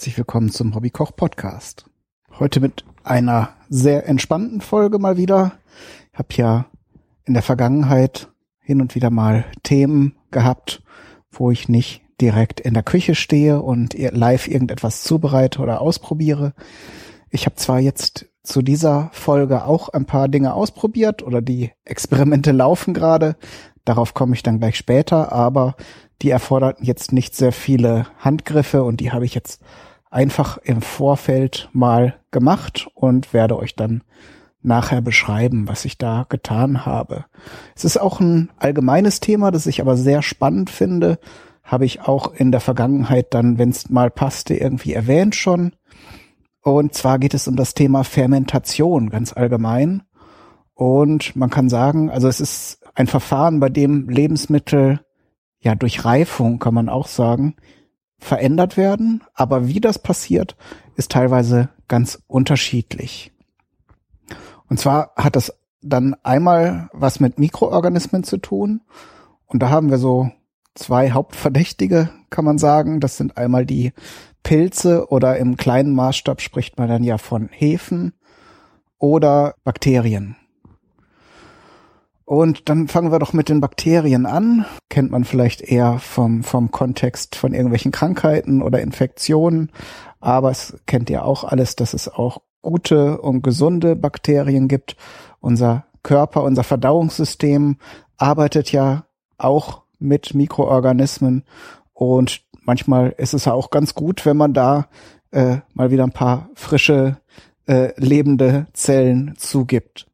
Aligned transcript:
herzlich 0.00 0.16
willkommen 0.16 0.48
zum 0.48 0.74
Hobbykoch 0.74 1.14
Podcast. 1.14 1.84
Heute 2.38 2.60
mit 2.60 2.86
einer 3.04 3.50
sehr 3.68 4.08
entspannten 4.08 4.62
Folge 4.62 4.98
mal 4.98 5.18
wieder. 5.18 5.52
Ich 6.10 6.18
habe 6.18 6.28
ja 6.36 6.66
in 7.26 7.34
der 7.34 7.42
Vergangenheit 7.42 8.28
hin 8.60 8.80
und 8.80 8.94
wieder 8.94 9.10
mal 9.10 9.44
Themen 9.62 10.16
gehabt, 10.30 10.82
wo 11.30 11.50
ich 11.50 11.68
nicht 11.68 12.00
direkt 12.18 12.60
in 12.60 12.72
der 12.72 12.82
Küche 12.82 13.14
stehe 13.14 13.60
und 13.60 13.92
live 13.92 14.48
irgendetwas 14.48 15.02
zubereite 15.02 15.60
oder 15.60 15.82
ausprobiere. 15.82 16.54
Ich 17.28 17.44
habe 17.44 17.56
zwar 17.56 17.78
jetzt 17.78 18.24
zu 18.42 18.62
dieser 18.62 19.10
Folge 19.12 19.66
auch 19.66 19.90
ein 19.90 20.06
paar 20.06 20.28
Dinge 20.28 20.54
ausprobiert 20.54 21.22
oder 21.22 21.42
die 21.42 21.72
Experimente 21.84 22.52
laufen 22.52 22.94
gerade. 22.94 23.36
Darauf 23.84 24.14
komme 24.14 24.34
ich 24.34 24.42
dann 24.42 24.60
gleich 24.60 24.78
später, 24.78 25.30
aber 25.30 25.76
die 26.22 26.30
erforderten 26.30 26.86
jetzt 26.86 27.12
nicht 27.12 27.36
sehr 27.36 27.52
viele 27.52 28.06
Handgriffe 28.18 28.82
und 28.82 29.00
die 29.00 29.12
habe 29.12 29.26
ich 29.26 29.34
jetzt 29.34 29.60
einfach 30.10 30.58
im 30.58 30.82
Vorfeld 30.82 31.68
mal 31.72 32.16
gemacht 32.30 32.88
und 32.94 33.32
werde 33.32 33.56
euch 33.58 33.76
dann 33.76 34.02
nachher 34.62 35.00
beschreiben, 35.00 35.68
was 35.68 35.84
ich 35.84 35.96
da 35.96 36.26
getan 36.28 36.84
habe. 36.84 37.24
Es 37.74 37.84
ist 37.84 37.96
auch 37.96 38.20
ein 38.20 38.50
allgemeines 38.58 39.20
Thema, 39.20 39.50
das 39.50 39.66
ich 39.66 39.80
aber 39.80 39.96
sehr 39.96 40.20
spannend 40.22 40.68
finde. 40.68 41.18
Habe 41.62 41.86
ich 41.86 42.02
auch 42.02 42.34
in 42.34 42.52
der 42.52 42.60
Vergangenheit 42.60 43.32
dann, 43.32 43.58
wenn 43.58 43.70
es 43.70 43.88
mal 43.88 44.10
passte, 44.10 44.54
irgendwie 44.54 44.92
erwähnt 44.92 45.34
schon. 45.34 45.72
Und 46.62 46.92
zwar 46.92 47.18
geht 47.18 47.32
es 47.32 47.48
um 47.48 47.56
das 47.56 47.72
Thema 47.72 48.04
Fermentation 48.04 49.08
ganz 49.08 49.32
allgemein. 49.32 50.02
Und 50.74 51.36
man 51.36 51.50
kann 51.50 51.68
sagen, 51.68 52.10
also 52.10 52.28
es 52.28 52.40
ist 52.40 52.80
ein 52.94 53.06
Verfahren, 53.06 53.60
bei 53.60 53.68
dem 53.68 54.08
Lebensmittel 54.08 55.00
ja 55.60 55.74
durch 55.74 56.04
Reifung, 56.04 56.58
kann 56.58 56.74
man 56.74 56.88
auch 56.88 57.06
sagen, 57.06 57.56
verändert 58.20 58.76
werden. 58.76 59.22
Aber 59.34 59.66
wie 59.68 59.80
das 59.80 59.98
passiert, 59.98 60.56
ist 60.96 61.10
teilweise 61.10 61.70
ganz 61.88 62.22
unterschiedlich. 62.26 63.32
Und 64.68 64.78
zwar 64.78 65.12
hat 65.16 65.36
das 65.36 65.52
dann 65.82 66.14
einmal 66.22 66.88
was 66.92 67.20
mit 67.20 67.38
Mikroorganismen 67.38 68.22
zu 68.22 68.36
tun. 68.36 68.82
Und 69.46 69.62
da 69.62 69.70
haben 69.70 69.90
wir 69.90 69.98
so 69.98 70.30
zwei 70.74 71.10
Hauptverdächtige, 71.10 72.10
kann 72.30 72.44
man 72.44 72.58
sagen. 72.58 73.00
Das 73.00 73.16
sind 73.16 73.36
einmal 73.36 73.66
die 73.66 73.92
Pilze 74.42 75.08
oder 75.10 75.36
im 75.38 75.56
kleinen 75.56 75.94
Maßstab 75.94 76.40
spricht 76.40 76.78
man 76.78 76.88
dann 76.88 77.02
ja 77.02 77.18
von 77.18 77.48
Hefen 77.50 78.12
oder 78.98 79.54
Bakterien. 79.64 80.36
Und 82.30 82.68
dann 82.68 82.86
fangen 82.86 83.10
wir 83.10 83.18
doch 83.18 83.32
mit 83.32 83.48
den 83.48 83.60
Bakterien 83.60 84.24
an. 84.24 84.64
Kennt 84.88 85.10
man 85.10 85.24
vielleicht 85.24 85.62
eher 85.62 85.98
vom, 85.98 86.44
vom 86.44 86.70
Kontext 86.70 87.34
von 87.34 87.54
irgendwelchen 87.54 87.90
Krankheiten 87.90 88.62
oder 88.62 88.80
Infektionen. 88.80 89.72
Aber 90.20 90.52
es 90.52 90.76
kennt 90.86 91.10
ihr 91.10 91.24
auch 91.24 91.42
alles, 91.42 91.74
dass 91.74 91.92
es 91.92 92.06
auch 92.06 92.42
gute 92.62 93.20
und 93.20 93.42
gesunde 93.42 93.96
Bakterien 93.96 94.68
gibt. 94.68 94.94
Unser 95.40 95.86
Körper, 96.04 96.44
unser 96.44 96.62
Verdauungssystem 96.62 97.78
arbeitet 98.16 98.70
ja 98.70 99.06
auch 99.36 99.82
mit 99.98 100.32
Mikroorganismen 100.32 101.42
und 101.94 102.42
manchmal 102.62 103.12
ist 103.18 103.34
es 103.34 103.46
ja 103.46 103.54
auch 103.54 103.70
ganz 103.70 103.94
gut, 103.94 104.24
wenn 104.24 104.36
man 104.36 104.54
da 104.54 104.86
äh, 105.32 105.56
mal 105.74 105.90
wieder 105.90 106.04
ein 106.04 106.12
paar 106.12 106.48
frische 106.54 107.16
äh, 107.66 107.92
lebende 108.00 108.68
Zellen 108.72 109.34
zugibt. 109.36 110.06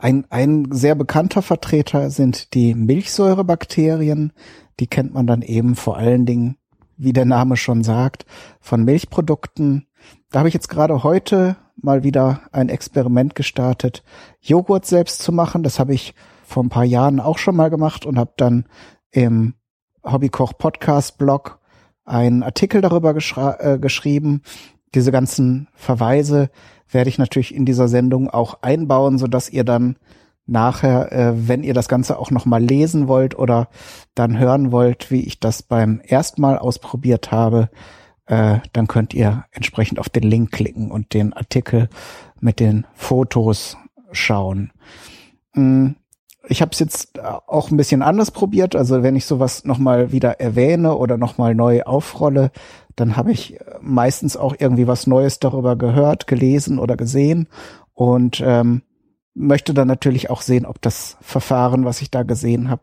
Ein, 0.00 0.24
ein 0.30 0.68
sehr 0.70 0.94
bekannter 0.94 1.42
Vertreter 1.42 2.08
sind 2.08 2.54
die 2.54 2.74
Milchsäurebakterien. 2.74 4.32
Die 4.80 4.86
kennt 4.86 5.12
man 5.12 5.26
dann 5.26 5.42
eben 5.42 5.76
vor 5.76 5.98
allen 5.98 6.24
Dingen, 6.24 6.56
wie 6.96 7.12
der 7.12 7.26
Name 7.26 7.58
schon 7.58 7.84
sagt, 7.84 8.24
von 8.60 8.82
Milchprodukten. 8.82 9.88
Da 10.30 10.38
habe 10.38 10.48
ich 10.48 10.54
jetzt 10.54 10.70
gerade 10.70 11.02
heute 11.02 11.56
mal 11.76 12.02
wieder 12.02 12.40
ein 12.50 12.70
Experiment 12.70 13.34
gestartet, 13.34 14.02
Joghurt 14.40 14.86
selbst 14.86 15.20
zu 15.20 15.32
machen. 15.32 15.62
Das 15.62 15.78
habe 15.78 15.92
ich 15.92 16.14
vor 16.44 16.64
ein 16.64 16.70
paar 16.70 16.84
Jahren 16.84 17.20
auch 17.20 17.36
schon 17.36 17.56
mal 17.56 17.68
gemacht 17.68 18.06
und 18.06 18.18
habe 18.18 18.32
dann 18.38 18.64
im 19.10 19.52
Hobbykoch 20.02 20.56
Podcast 20.56 21.18
Blog 21.18 21.58
einen 22.06 22.42
Artikel 22.42 22.80
darüber 22.80 23.14
äh, 23.14 23.78
geschrieben. 23.78 24.40
Diese 24.94 25.12
ganzen 25.12 25.68
Verweise 25.74 26.48
werde 26.90 27.10
ich 27.10 27.18
natürlich 27.18 27.54
in 27.54 27.64
dieser 27.64 27.88
Sendung 27.88 28.28
auch 28.28 28.62
einbauen, 28.62 29.18
so 29.18 29.26
dass 29.26 29.50
ihr 29.50 29.64
dann 29.64 29.96
nachher, 30.46 31.12
äh, 31.12 31.48
wenn 31.48 31.62
ihr 31.62 31.74
das 31.74 31.88
Ganze 31.88 32.18
auch 32.18 32.30
noch 32.30 32.44
mal 32.44 32.62
lesen 32.62 33.08
wollt 33.08 33.38
oder 33.38 33.68
dann 34.14 34.38
hören 34.38 34.72
wollt, 34.72 35.10
wie 35.10 35.22
ich 35.22 35.40
das 35.40 35.62
beim 35.62 36.00
ersten 36.00 36.40
Mal 36.40 36.58
ausprobiert 36.58 37.30
habe, 37.30 37.70
äh, 38.26 38.58
dann 38.72 38.86
könnt 38.86 39.14
ihr 39.14 39.44
entsprechend 39.52 39.98
auf 39.98 40.08
den 40.08 40.24
Link 40.24 40.50
klicken 40.50 40.90
und 40.90 41.14
den 41.14 41.32
Artikel 41.32 41.88
mit 42.40 42.60
den 42.60 42.86
Fotos 42.94 43.76
schauen. 44.12 44.72
Mm, 45.54 45.90
ich 46.48 46.62
habe 46.62 46.72
es 46.72 46.78
jetzt 46.78 47.18
äh, 47.18 47.22
auch 47.22 47.70
ein 47.70 47.76
bisschen 47.76 48.02
anders 48.02 48.30
probiert. 48.30 48.74
Also 48.74 49.02
wenn 49.02 49.16
ich 49.16 49.26
sowas 49.26 49.64
nochmal 49.64 50.12
wieder 50.12 50.40
erwähne 50.40 50.96
oder 50.96 51.16
nochmal 51.16 51.54
neu 51.54 51.82
aufrolle, 51.82 52.50
dann 53.00 53.16
habe 53.16 53.32
ich 53.32 53.58
meistens 53.80 54.36
auch 54.36 54.54
irgendwie 54.58 54.86
was 54.86 55.06
Neues 55.06 55.38
darüber 55.38 55.76
gehört, 55.76 56.26
gelesen 56.26 56.78
oder 56.78 56.96
gesehen 56.96 57.48
und 57.94 58.42
ähm, 58.44 58.82
möchte 59.34 59.74
dann 59.74 59.88
natürlich 59.88 60.30
auch 60.30 60.42
sehen, 60.42 60.66
ob 60.66 60.80
das 60.82 61.16
Verfahren, 61.20 61.84
was 61.84 62.02
ich 62.02 62.10
da 62.10 62.22
gesehen 62.22 62.70
habe, 62.70 62.82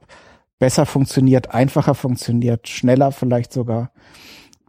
besser 0.59 0.85
funktioniert, 0.85 1.53
einfacher 1.53 1.94
funktioniert, 1.94 2.67
schneller 2.67 3.11
vielleicht 3.11 3.53
sogar. 3.53 3.91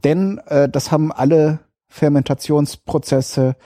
Denn 0.04 0.38
äh, 0.47 0.69
das 0.69 0.92
haben 0.92 1.12
alle 1.12 1.60
Fermentationsprozesse, 1.88 3.56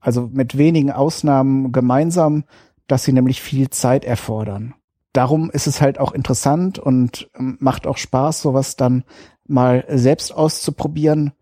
also 0.00 0.30
mit 0.32 0.56
wenigen 0.56 0.90
Ausnahmen 0.90 1.72
gemeinsam, 1.72 2.44
dass 2.86 3.04
sie 3.04 3.12
nämlich 3.12 3.42
viel 3.42 3.70
Zeit 3.70 4.04
erfordern. 4.04 4.74
Darum 5.12 5.50
ist 5.50 5.66
es 5.66 5.80
halt 5.80 5.98
auch 5.98 6.12
interessant 6.12 6.78
und 6.78 7.30
ähm, 7.38 7.56
macht 7.60 7.86
auch 7.86 7.98
Spaß, 7.98 8.42
sowas 8.42 8.76
dann 8.76 9.04
mal 9.52 9.84
selbst 9.88 10.34
auszuprobieren, 10.34 11.32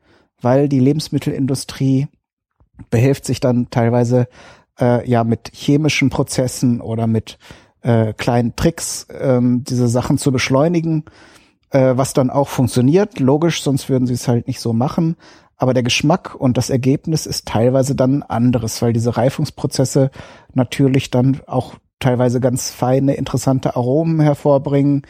weil 0.41 0.69
die 0.69 0.81
Lebensmittelindustrie 0.81 2.09
behelft 2.91 3.25
sich 3.25 3.41
dann 3.41 3.69
teilweise 3.71 4.29
äh, 4.81 5.09
ja 5.09 5.25
mit 5.25 5.51
chemischen 5.55 6.11
Prozessen 6.11 6.81
oder 6.81 7.07
mit 7.07 7.39
äh, 7.83 8.13
kleinen 8.15 8.57
Tricks, 8.57 9.07
ähm, 9.19 9.65
diese 9.65 9.89
Sachen 9.89 10.19
zu 10.19 10.33
beschleunigen, 10.33 11.05
äh, 11.71 11.93
was 11.97 12.13
dann 12.13 12.31
auch 12.31 12.49
funktioniert. 12.49 13.21
Logisch, 13.21 13.63
sonst 13.63 13.89
würden 13.89 14.07
sie 14.07 14.15
es 14.15 14.29
halt 14.29 14.47
nicht 14.47 14.61
so 14.61 14.73
machen. 14.73 15.17
Aber 15.57 15.75
der 15.75 15.83
Geschmack 15.83 16.35
und 16.35 16.57
das 16.57 16.71
Ergebnis 16.71 17.27
ist 17.27 17.47
teilweise 17.47 17.95
dann 17.95 18.23
anderes, 18.23 18.81
weil 18.81 18.95
diese 18.95 19.17
Reifungsprozesse 19.17 20.11
natürlich 20.55 21.11
dann 21.11 21.41
auch 21.47 21.75
teilweise 21.99 22.41
ganz 22.41 22.71
feine, 22.71 23.15
interessante 23.15 23.77
Aromen 23.77 24.21
hervorbringen, 24.21 25.03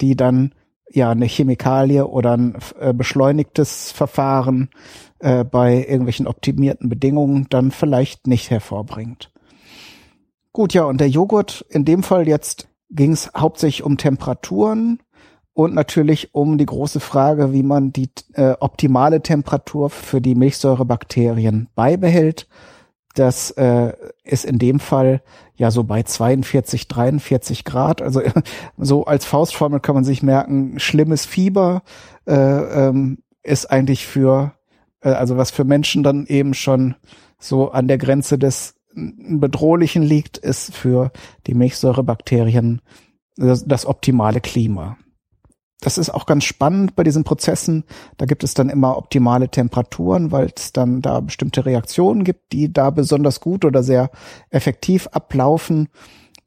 die 0.00 0.16
dann 0.16 0.54
ja 0.90 1.10
eine 1.10 1.26
Chemikalie 1.26 2.06
oder 2.06 2.36
ein 2.36 2.56
äh, 2.78 2.92
beschleunigtes 2.92 3.92
Verfahren 3.92 4.70
äh, 5.18 5.44
bei 5.44 5.78
irgendwelchen 5.78 6.26
optimierten 6.26 6.88
Bedingungen 6.88 7.46
dann 7.50 7.70
vielleicht 7.70 8.26
nicht 8.26 8.50
hervorbringt. 8.50 9.30
Gut, 10.52 10.72
ja, 10.72 10.84
und 10.84 11.00
der 11.00 11.08
Joghurt, 11.08 11.66
in 11.68 11.84
dem 11.84 12.02
Fall 12.02 12.26
jetzt 12.26 12.68
ging 12.90 13.12
es 13.12 13.30
hauptsächlich 13.36 13.82
um 13.82 13.98
Temperaturen 13.98 15.00
und 15.52 15.74
natürlich 15.74 16.34
um 16.34 16.58
die 16.58 16.66
große 16.66 17.00
Frage, 17.00 17.52
wie 17.52 17.62
man 17.62 17.92
die 17.92 18.10
äh, 18.34 18.54
optimale 18.60 19.22
Temperatur 19.22 19.90
für 19.90 20.20
die 20.20 20.34
Milchsäurebakterien 20.34 21.68
beibehält. 21.74 22.46
Das 23.16 23.50
äh, 23.52 23.94
ist 24.24 24.44
in 24.44 24.58
dem 24.58 24.78
Fall 24.78 25.22
ja 25.56 25.70
so 25.70 25.84
bei 25.84 26.02
42, 26.02 26.86
43 26.86 27.64
Grad. 27.64 28.02
Also 28.02 28.20
so 28.76 29.06
als 29.06 29.24
Faustformel 29.24 29.80
kann 29.80 29.94
man 29.94 30.04
sich 30.04 30.22
merken, 30.22 30.78
schlimmes 30.78 31.24
Fieber 31.24 31.82
äh, 32.26 32.34
ähm, 32.34 33.18
ist 33.42 33.70
eigentlich 33.70 34.06
für, 34.06 34.52
äh, 35.00 35.08
also 35.08 35.38
was 35.38 35.50
für 35.50 35.64
Menschen 35.64 36.02
dann 36.02 36.26
eben 36.26 36.52
schon 36.52 36.94
so 37.38 37.70
an 37.70 37.88
der 37.88 37.98
Grenze 37.98 38.38
des 38.38 38.74
Bedrohlichen 38.94 40.02
liegt, 40.02 40.36
ist 40.36 40.74
für 40.74 41.10
die 41.46 41.54
Milchsäurebakterien 41.54 42.82
das, 43.36 43.64
das 43.64 43.86
optimale 43.86 44.40
Klima 44.40 44.98
das 45.80 45.98
ist 45.98 46.10
auch 46.10 46.26
ganz 46.26 46.44
spannend 46.44 46.96
bei 46.96 47.02
diesen 47.02 47.24
Prozessen. 47.24 47.84
Da 48.16 48.26
gibt 48.26 48.44
es 48.44 48.54
dann 48.54 48.70
immer 48.70 48.96
optimale 48.96 49.50
Temperaturen, 49.50 50.32
weil 50.32 50.50
es 50.56 50.72
dann 50.72 51.02
da 51.02 51.20
bestimmte 51.20 51.66
Reaktionen 51.66 52.24
gibt, 52.24 52.52
die 52.52 52.72
da 52.72 52.90
besonders 52.90 53.40
gut 53.40 53.64
oder 53.64 53.82
sehr 53.82 54.10
effektiv 54.50 55.06
ablaufen. 55.08 55.88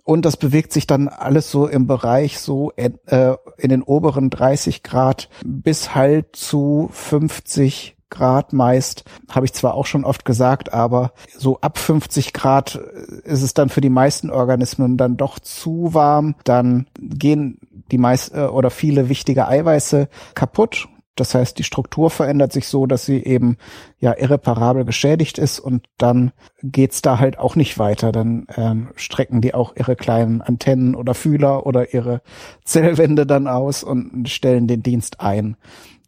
Und 0.04 0.26
das 0.26 0.38
bewegt 0.38 0.74
sich 0.74 0.88
dann 0.88 1.08
alles 1.08 1.52
so 1.52 1.68
im 1.68 1.86
Bereich 1.86 2.40
so 2.40 2.72
in, 2.72 2.98
äh, 3.06 3.36
in 3.58 3.70
den 3.70 3.84
oberen 3.84 4.32
30 4.32 4.82
Grad 4.82 5.30
bis 5.46 5.94
halt 5.94 6.36
zu 6.36 6.90
50 6.92 7.96
Grad 8.10 8.54
meist, 8.54 9.04
habe 9.30 9.46
ich 9.46 9.54
zwar 9.54 9.76
auch 9.76 9.86
schon 9.86 10.04
oft 10.04 10.26
gesagt, 10.26 10.74
aber 10.74 11.14
so 11.38 11.60
ab 11.62 11.78
50 11.78 12.34
Grad 12.34 12.76
ist 13.24 13.44
es 13.44 13.54
dann 13.54 13.70
für 13.70 13.82
die 13.82 13.90
meisten 13.90 14.30
Organismen 14.30 14.98
dann 14.98 15.18
doch 15.18 15.40
zu 15.40 15.94
warm. 15.94 16.36
Dann 16.44 16.88
gehen 17.00 17.60
die 17.92 17.98
meist 17.98 18.34
äh, 18.34 18.42
oder 18.42 18.70
viele 18.70 19.10
wichtige 19.10 19.48
Eiweiße 19.48 20.10
kaputt. 20.34 20.88
Das 21.20 21.36
heißt, 21.36 21.60
die 21.60 21.64
Struktur 21.64 22.10
verändert 22.10 22.54
sich 22.54 22.68
so, 22.68 22.86
dass 22.86 23.06
sie 23.06 23.22
eben 23.22 23.58
ja 24.00 24.16
irreparabel 24.18 24.86
geschädigt 24.86 25.38
ist 25.38 25.60
und 25.60 25.86
dann 25.98 26.32
geht's 26.64 27.02
da 27.02 27.20
halt 27.20 27.38
auch 27.38 27.58
nicht 27.58 27.78
weiter. 27.78 28.14
Dann 28.14 28.48
ähm, 28.56 28.90
strecken 28.96 29.42
die 29.42 29.54
auch 29.54 29.76
ihre 29.76 29.98
kleinen 29.98 30.42
Antennen 30.42 30.96
oder 30.96 31.14
Fühler 31.14 31.66
oder 31.66 31.94
ihre 31.94 32.22
Zellwände 32.64 33.26
dann 33.26 33.48
aus 33.48 33.84
und 33.84 34.30
stellen 34.30 34.68
den 34.68 34.82
Dienst 34.82 35.20
ein. 35.20 35.58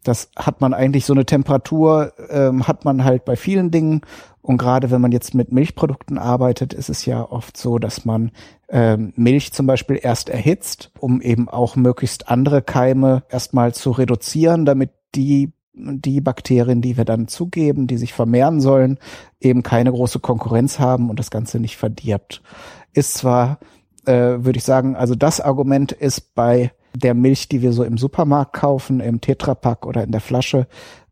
Das 0.04 0.30
hat 0.36 0.60
man 0.60 0.74
eigentlich 0.74 1.04
so 1.04 1.12
eine 1.12 1.26
Temperatur, 1.26 2.12
ähm, 2.28 2.66
hat 2.66 2.84
man 2.84 3.04
halt 3.04 3.24
bei 3.24 3.36
vielen 3.36 3.70
Dingen. 3.70 4.02
Und 4.40 4.58
gerade 4.58 4.90
wenn 4.90 5.00
man 5.00 5.12
jetzt 5.12 5.34
mit 5.34 5.52
Milchprodukten 5.52 6.18
arbeitet, 6.18 6.74
ist 6.74 6.90
es 6.90 7.06
ja 7.06 7.22
oft 7.30 7.56
so, 7.56 7.78
dass 7.78 8.04
man 8.04 8.32
ähm, 8.68 9.12
Milch 9.14 9.52
zum 9.52 9.66
Beispiel 9.66 10.00
erst 10.02 10.28
erhitzt, 10.28 10.90
um 10.98 11.20
eben 11.20 11.48
auch 11.48 11.76
möglichst 11.76 12.28
andere 12.28 12.62
Keime 12.62 13.22
erstmal 13.28 13.74
zu 13.74 13.92
reduzieren, 13.92 14.64
damit 14.64 14.90
die 15.14 15.52
die 15.74 16.20
Bakterien, 16.20 16.82
die 16.82 16.96
wir 16.96 17.04
dann 17.04 17.28
zugeben, 17.28 17.86
die 17.86 17.96
sich 17.96 18.12
vermehren 18.12 18.60
sollen, 18.60 18.98
eben 19.40 19.62
keine 19.62 19.90
große 19.90 20.20
Konkurrenz 20.20 20.78
haben 20.78 21.08
und 21.08 21.18
das 21.18 21.30
Ganze 21.30 21.60
nicht 21.60 21.76
verdirbt. 21.76 22.42
Ist 22.92 23.14
zwar, 23.14 23.58
äh, 24.04 24.12
würde 24.12 24.58
ich 24.58 24.64
sagen, 24.64 24.96
also 24.96 25.14
das 25.14 25.40
Argument 25.40 25.92
ist 25.92 26.34
bei 26.34 26.72
der 26.94 27.14
Milch, 27.14 27.48
die 27.48 27.62
wir 27.62 27.72
so 27.72 27.84
im 27.84 27.98
Supermarkt 27.98 28.54
kaufen, 28.54 29.00
im 29.00 29.20
Tetrapack 29.20 29.86
oder 29.86 30.04
in 30.04 30.12
der 30.12 30.20
Flasche, 30.20 30.66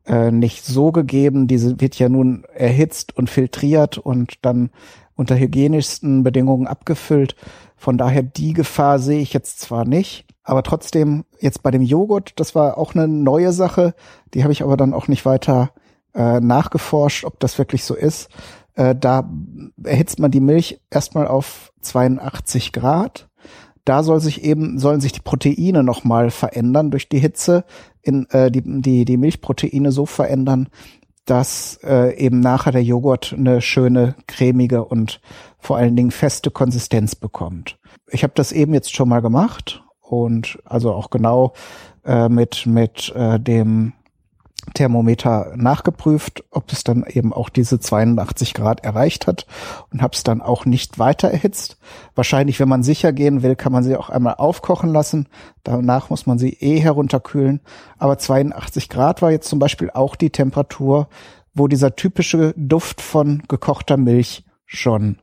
äh, 0.07 0.31
nicht 0.31 0.65
so 0.65 0.93
gegeben. 0.93 1.47
Diese 1.47 1.81
wird 1.81 1.99
ja 1.99 2.09
nun 2.09 2.45
erhitzt 2.55 3.17
und 3.17 3.31
filtriert 3.31 3.99
und 3.99 4.45
dann 4.45 4.71
unter 5.15 5.39
hygienischsten 5.39 6.23
Bedingungen 6.23 6.67
abgefüllt. 6.67 7.37
Von 7.77 7.97
daher 7.97 8.23
die 8.23 8.53
Gefahr 8.53 8.99
sehe 8.99 9.21
ich 9.21 9.33
jetzt 9.33 9.61
zwar 9.61 9.85
nicht, 9.87 10.27
aber 10.45 10.63
trotzdem 10.63 11.25
jetzt 11.39 11.63
bei 11.63 11.71
dem 11.71 11.83
Joghurt, 11.83 12.33
das 12.37 12.55
war 12.55 12.77
auch 12.77 12.95
eine 12.95 13.09
neue 13.09 13.53
Sache. 13.53 13.95
Die 14.35 14.43
habe 14.43 14.53
ich 14.53 14.63
aber 14.63 14.77
dann 14.77 14.95
auch 14.95 15.09
nicht 15.09 15.25
weiter 15.25 15.71
äh, 16.15 16.41
nachgeforscht, 16.41 17.25
ob 17.25 17.41
das 17.41 17.57
wirklich 17.57 17.85
so 17.85 17.95
ist. 17.95 18.29
Äh, 18.75 18.95
da 18.95 19.31
erhitzt 19.83 20.19
man 20.19 20.31
die 20.31 20.41
Milch 20.41 20.81
erstmal 20.91 21.27
auf 21.27 21.73
82 21.81 22.73
Grad. 22.73 23.30
Da 23.91 24.05
soll 24.05 24.21
sich 24.21 24.45
eben 24.45 24.79
sollen 24.79 25.01
sich 25.01 25.11
die 25.11 25.21
Proteine 25.21 25.83
noch 25.83 26.05
mal 26.05 26.31
verändern 26.31 26.93
durch 26.93 27.09
die 27.09 27.19
Hitze, 27.19 27.65
in 28.03 28.25
äh, 28.31 28.49
die 28.49 28.63
die 28.63 29.05
die 29.05 29.17
Milchproteine 29.17 29.91
so 29.91 30.07
verändern, 30.07 30.69
dass 31.25 31.81
äh, 31.83 32.17
eben 32.17 32.39
nachher 32.39 32.71
der 32.71 32.85
Joghurt 32.85 33.35
eine 33.37 33.61
schöne 33.61 34.15
cremige 34.29 34.85
und 34.85 35.21
vor 35.59 35.77
allen 35.77 35.97
Dingen 35.97 36.13
feste 36.13 36.53
Konsistenz 36.53 37.17
bekommt. 37.17 37.81
Ich 38.07 38.23
habe 38.23 38.33
das 38.37 38.53
eben 38.53 38.75
jetzt 38.75 38.95
schon 38.95 39.09
mal 39.09 39.23
gemacht 39.23 39.83
und 40.01 40.61
also 40.65 40.93
auch 40.93 41.11
genau 41.11 41.55
äh, 42.05 42.29
mit 42.29 42.67
mit 42.67 43.13
äh, 43.17 43.41
dem 43.41 43.95
Thermometer 44.75 45.53
nachgeprüft, 45.57 46.45
ob 46.51 46.73
es 46.73 46.85
dann 46.85 47.05
eben 47.07 47.33
auch 47.33 47.49
diese 47.49 47.81
82 47.81 48.55
Grad 48.55 48.85
erreicht 48.85 49.27
hat 49.27 49.47
und 49.93 50.03
habe 50.03 50.15
es 50.15 50.23
dann 50.23 50.41
auch 50.41 50.65
nicht 50.65 50.99
weiter 50.99 51.31
erhitzt. 51.31 51.79
Wahrscheinlich, 52.15 52.61
wenn 52.61 52.69
man 52.69 52.83
sicher 52.83 53.13
gehen 53.13 53.43
will, 53.43 53.57
kann 53.57 53.73
man 53.73 53.85
sie 53.85 53.97
auch 53.97 54.11
einmal 54.11 54.35
aufkochen 54.35 54.93
lassen. 54.93 55.29
Danach 55.63 56.11
muss 56.11 56.27
man 56.27 56.39
sie 56.39 56.51
eh 56.55 56.81
herunterkühlen. 56.81 57.61
Aber 57.99 58.19
82 58.19 58.89
Grad 58.89 59.23
war 59.23 59.31
jetzt 59.31 59.49
zum 59.49 59.59
Beispiel 59.59 59.91
auch 59.91 60.17
die 60.17 60.31
Temperatur, 60.31 61.09
wo 61.55 61.67
dieser 61.67 61.97
typische 61.97 62.55
Duft 62.57 63.01
von 63.01 63.43
gekochter 63.49 63.97
Milch 63.97 64.45
schon 64.67 65.19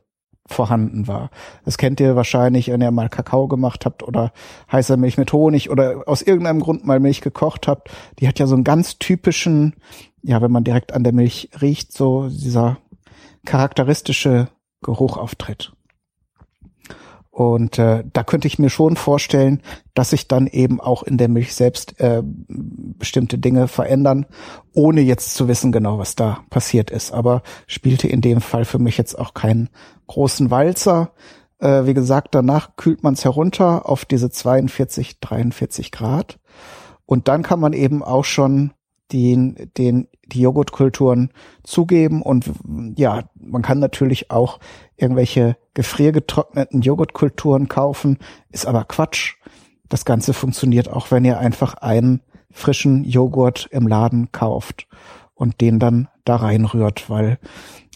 vorhanden 0.48 1.06
war. 1.06 1.30
Das 1.64 1.78
kennt 1.78 2.00
ihr 2.00 2.16
wahrscheinlich, 2.16 2.68
wenn 2.68 2.80
ihr 2.80 2.90
mal 2.90 3.08
Kakao 3.08 3.48
gemacht 3.48 3.84
habt 3.84 4.02
oder 4.02 4.32
heißer 4.72 4.96
Milch 4.96 5.18
mit 5.18 5.32
Honig 5.32 5.70
oder 5.70 6.02
aus 6.06 6.22
irgendeinem 6.22 6.60
Grund 6.60 6.84
mal 6.86 7.00
Milch 7.00 7.20
gekocht 7.20 7.68
habt. 7.68 7.90
Die 8.18 8.26
hat 8.26 8.38
ja 8.38 8.46
so 8.46 8.54
einen 8.54 8.64
ganz 8.64 8.98
typischen, 8.98 9.74
ja, 10.22 10.42
wenn 10.42 10.50
man 10.50 10.64
direkt 10.64 10.92
an 10.92 11.04
der 11.04 11.12
Milch 11.12 11.50
riecht, 11.60 11.92
so 11.92 12.28
dieser 12.28 12.78
charakteristische 13.44 14.48
Geruch 14.82 15.16
auftritt. 15.16 15.72
Und 17.38 17.78
äh, 17.78 18.02
da 18.12 18.24
könnte 18.24 18.48
ich 18.48 18.58
mir 18.58 18.68
schon 18.68 18.96
vorstellen, 18.96 19.62
dass 19.94 20.10
sich 20.10 20.26
dann 20.26 20.48
eben 20.48 20.80
auch 20.80 21.04
in 21.04 21.18
der 21.18 21.28
Milch 21.28 21.54
selbst 21.54 22.00
äh, 22.00 22.20
bestimmte 22.24 23.38
Dinge 23.38 23.68
verändern, 23.68 24.26
ohne 24.74 25.02
jetzt 25.02 25.34
zu 25.34 25.46
wissen 25.46 25.70
genau, 25.70 25.98
was 25.98 26.16
da 26.16 26.40
passiert 26.50 26.90
ist. 26.90 27.12
Aber 27.12 27.44
spielte 27.68 28.08
in 28.08 28.22
dem 28.22 28.40
Fall 28.40 28.64
für 28.64 28.80
mich 28.80 28.98
jetzt 28.98 29.16
auch 29.16 29.34
keinen 29.34 29.68
großen 30.08 30.50
Walzer. 30.50 31.12
Äh, 31.60 31.86
wie 31.86 31.94
gesagt, 31.94 32.34
danach 32.34 32.74
kühlt 32.74 33.04
man 33.04 33.14
es 33.14 33.24
herunter 33.24 33.88
auf 33.88 34.04
diese 34.04 34.30
42, 34.30 35.20
43 35.20 35.92
Grad. 35.92 36.40
Und 37.06 37.28
dann 37.28 37.44
kann 37.44 37.60
man 37.60 37.72
eben 37.72 38.02
auch 38.02 38.24
schon 38.24 38.72
den, 39.12 39.70
den, 39.78 40.08
die 40.26 40.40
Joghurtkulturen 40.40 41.30
zugeben. 41.62 42.20
Und 42.20 42.50
ja, 42.96 43.22
man 43.36 43.62
kann 43.62 43.78
natürlich 43.78 44.32
auch 44.32 44.58
irgendwelche 44.98 45.56
gefriergetrockneten 45.74 46.82
Joghurtkulturen 46.82 47.68
kaufen, 47.68 48.18
ist 48.50 48.66
aber 48.66 48.84
Quatsch. 48.84 49.36
Das 49.88 50.04
Ganze 50.04 50.34
funktioniert 50.34 50.90
auch, 50.90 51.10
wenn 51.10 51.24
ihr 51.24 51.38
einfach 51.38 51.74
einen 51.74 52.20
frischen 52.50 53.04
Joghurt 53.04 53.68
im 53.70 53.86
Laden 53.86 54.32
kauft 54.32 54.86
und 55.34 55.60
den 55.60 55.78
dann 55.78 56.08
da 56.24 56.36
reinrührt, 56.36 57.08
weil 57.08 57.38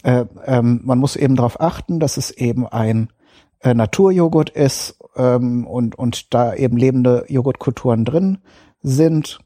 äh, 0.03 0.25
ähm, 0.45 0.81
man 0.83 0.97
muss 0.97 1.15
eben 1.15 1.35
darauf 1.35 1.59
achten, 1.59 1.99
dass 1.99 2.17
es 2.17 2.31
eben 2.31 2.67
ein 2.67 3.09
äh, 3.59 3.73
Naturjoghurt 3.73 4.49
ist 4.49 4.97
ähm, 5.15 5.67
und, 5.67 5.95
und 5.95 6.33
da 6.33 6.55
eben 6.55 6.77
lebende 6.77 7.25
Joghurtkulturen 7.27 8.05
drin 8.05 8.39
sind 8.81 9.39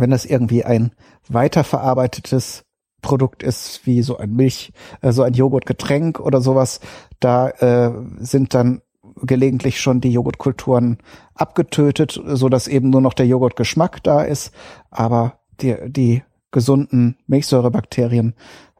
wenn 0.00 0.10
das 0.10 0.24
irgendwie 0.24 0.64
ein 0.64 0.92
weiterverarbeitetes 1.28 2.64
Produkt 3.02 3.42
ist, 3.42 3.86
wie 3.86 4.02
so 4.02 4.16
ein 4.16 4.34
Milch, 4.34 4.72
äh, 5.00 5.12
so 5.12 5.22
ein 5.22 5.34
Joghurtgetränk 5.34 6.20
oder 6.20 6.40
sowas, 6.40 6.80
da 7.20 7.50
äh, 7.50 7.92
sind 8.18 8.54
dann 8.54 8.82
gelegentlich 9.22 9.80
schon 9.80 10.00
die 10.00 10.12
Joghurtkulturen 10.12 10.98
abgetötet, 11.34 12.20
so 12.24 12.48
dass 12.48 12.68
eben 12.68 12.90
nur 12.90 13.00
noch 13.00 13.14
der 13.14 13.26
Joghurtgeschmack 13.26 14.00
da 14.02 14.22
ist, 14.22 14.52
aber 14.90 15.38
die, 15.60 15.76
die 15.86 16.22
gesunden 16.50 17.16
Milchsäurebakterien 17.26 18.34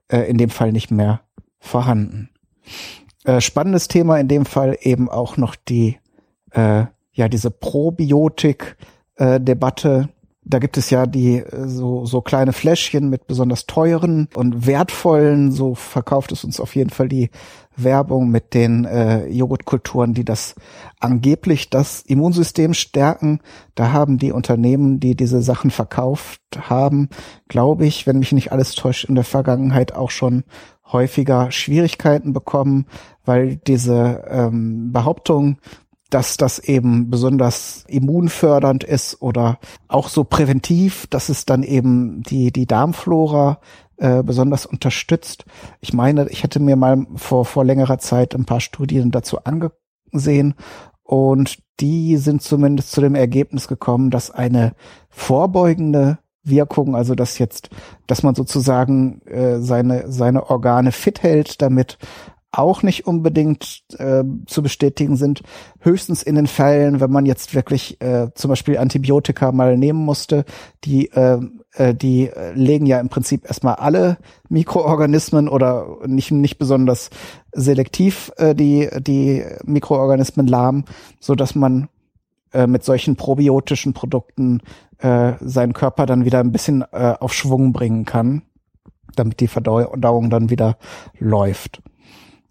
äh, 0.08 0.22
in 0.22 0.38
dem 0.38 0.50
Fall 0.50 0.72
nicht 0.72 0.90
mehr 0.90 1.20
vorhanden. 1.58 2.30
Äh, 3.25 3.40
spannendes 3.40 3.87
Thema 3.88 4.18
in 4.18 4.28
dem 4.28 4.44
Fall 4.44 4.76
eben 4.80 5.10
auch 5.10 5.37
noch 5.37 5.56
die, 5.56 5.98
äh, 6.52 6.84
ja, 7.12 7.28
diese 7.28 7.50
Probiotik-Debatte, 7.50 10.08
da 10.48 10.58
gibt 10.58 10.78
es 10.78 10.90
ja 10.90 11.06
die 11.06 11.36
äh, 11.36 11.68
so, 11.68 12.04
so 12.06 12.20
kleine 12.20 12.52
Fläschchen 12.52 13.10
mit 13.10 13.26
besonders 13.26 13.66
teuren 13.66 14.28
und 14.34 14.66
wertvollen, 14.66 15.52
so 15.52 15.74
verkauft 15.74 16.32
es 16.32 16.44
uns 16.44 16.58
auf 16.60 16.74
jeden 16.74 16.90
Fall 16.90 17.08
die 17.08 17.30
Werbung 17.76 18.30
mit 18.30 18.54
den 18.54 18.84
äh, 18.84 19.28
Joghurtkulturen, 19.28 20.14
die 20.14 20.24
das 20.24 20.56
angeblich 20.98 21.70
das 21.70 22.00
Immunsystem 22.02 22.74
stärken. 22.74 23.40
Da 23.74 23.92
haben 23.92 24.18
die 24.18 24.32
Unternehmen, 24.32 24.98
die 24.98 25.14
diese 25.14 25.42
Sachen 25.42 25.70
verkauft 25.70 26.40
haben, 26.58 27.08
glaube 27.46 27.86
ich, 27.86 28.06
wenn 28.06 28.18
mich 28.18 28.32
nicht 28.32 28.50
alles 28.50 28.74
täuscht, 28.74 29.04
in 29.04 29.14
der 29.14 29.24
Vergangenheit 29.24 29.94
auch 29.94 30.10
schon 30.10 30.44
häufiger 30.90 31.50
Schwierigkeiten 31.52 32.32
bekommen, 32.32 32.86
weil 33.24 33.56
diese 33.56 34.24
ähm, 34.28 34.90
Behauptung, 34.92 35.58
dass 36.10 36.36
das 36.36 36.58
eben 36.58 37.10
besonders 37.10 37.84
immunfördernd 37.88 38.84
ist 38.84 39.20
oder 39.20 39.58
auch 39.88 40.08
so 40.08 40.24
präventiv, 40.24 41.06
dass 41.08 41.28
es 41.28 41.44
dann 41.44 41.62
eben 41.62 42.22
die, 42.22 42.50
die 42.50 42.66
Darmflora 42.66 43.60
äh, 43.98 44.22
besonders 44.22 44.64
unterstützt. 44.64 45.44
Ich 45.80 45.92
meine, 45.92 46.28
ich 46.30 46.42
hätte 46.42 46.60
mir 46.60 46.76
mal 46.76 47.06
vor, 47.16 47.44
vor 47.44 47.64
längerer 47.64 47.98
Zeit 47.98 48.34
ein 48.34 48.46
paar 48.46 48.60
Studien 48.60 49.10
dazu 49.10 49.38
angesehen 49.44 50.54
und 51.02 51.58
die 51.80 52.16
sind 52.16 52.42
zumindest 52.42 52.92
zu 52.92 53.00
dem 53.00 53.14
Ergebnis 53.14 53.68
gekommen, 53.68 54.10
dass 54.10 54.30
eine 54.30 54.74
vorbeugende 55.10 56.18
Wirkung, 56.42 56.96
also 56.96 57.14
dass 57.14 57.38
jetzt, 57.38 57.70
dass 58.06 58.22
man 58.22 58.34
sozusagen 58.34 59.20
äh, 59.26 59.60
seine 59.60 60.10
seine 60.10 60.48
Organe 60.48 60.92
fit 60.92 61.22
hält, 61.22 61.60
damit 61.60 61.98
auch 62.50 62.82
nicht 62.82 63.06
unbedingt 63.06 63.84
äh, 63.98 64.24
zu 64.46 64.62
bestätigen 64.62 65.16
sind. 65.16 65.42
Höchstens 65.80 66.22
in 66.22 66.34
den 66.34 66.46
Fällen, 66.46 67.00
wenn 67.00 67.10
man 67.10 67.26
jetzt 67.26 67.54
wirklich 67.54 68.00
äh, 68.00 68.28
zum 68.34 68.48
Beispiel 68.48 68.78
Antibiotika 68.78 69.52
mal 69.52 69.76
nehmen 69.76 69.98
musste, 69.98 70.44
die 70.84 71.10
äh, 71.10 71.38
äh, 71.74 71.94
die 71.94 72.30
legen 72.54 72.86
ja 72.86 73.00
im 73.00 73.10
Prinzip 73.10 73.44
erstmal 73.44 73.74
alle 73.74 74.18
Mikroorganismen 74.48 75.48
oder 75.48 75.98
nicht 76.06 76.30
nicht 76.30 76.58
besonders 76.58 77.10
selektiv 77.52 78.32
äh, 78.36 78.54
die 78.54 78.88
die 78.98 79.44
Mikroorganismen 79.64 80.46
lahm, 80.46 80.84
so 81.20 81.34
dass 81.34 81.54
man 81.54 81.88
äh, 82.52 82.66
mit 82.66 82.82
solchen 82.82 83.16
probiotischen 83.16 83.92
Produkten 83.92 84.62
äh, 84.98 85.34
seinen 85.40 85.74
Körper 85.74 86.06
dann 86.06 86.24
wieder 86.24 86.40
ein 86.40 86.52
bisschen 86.52 86.82
äh, 86.92 87.14
auf 87.20 87.34
Schwung 87.34 87.74
bringen 87.74 88.06
kann, 88.06 88.42
damit 89.14 89.40
die 89.40 89.48
Verdauung 89.48 90.30
dann 90.30 90.48
wieder 90.48 90.78
läuft. 91.18 91.82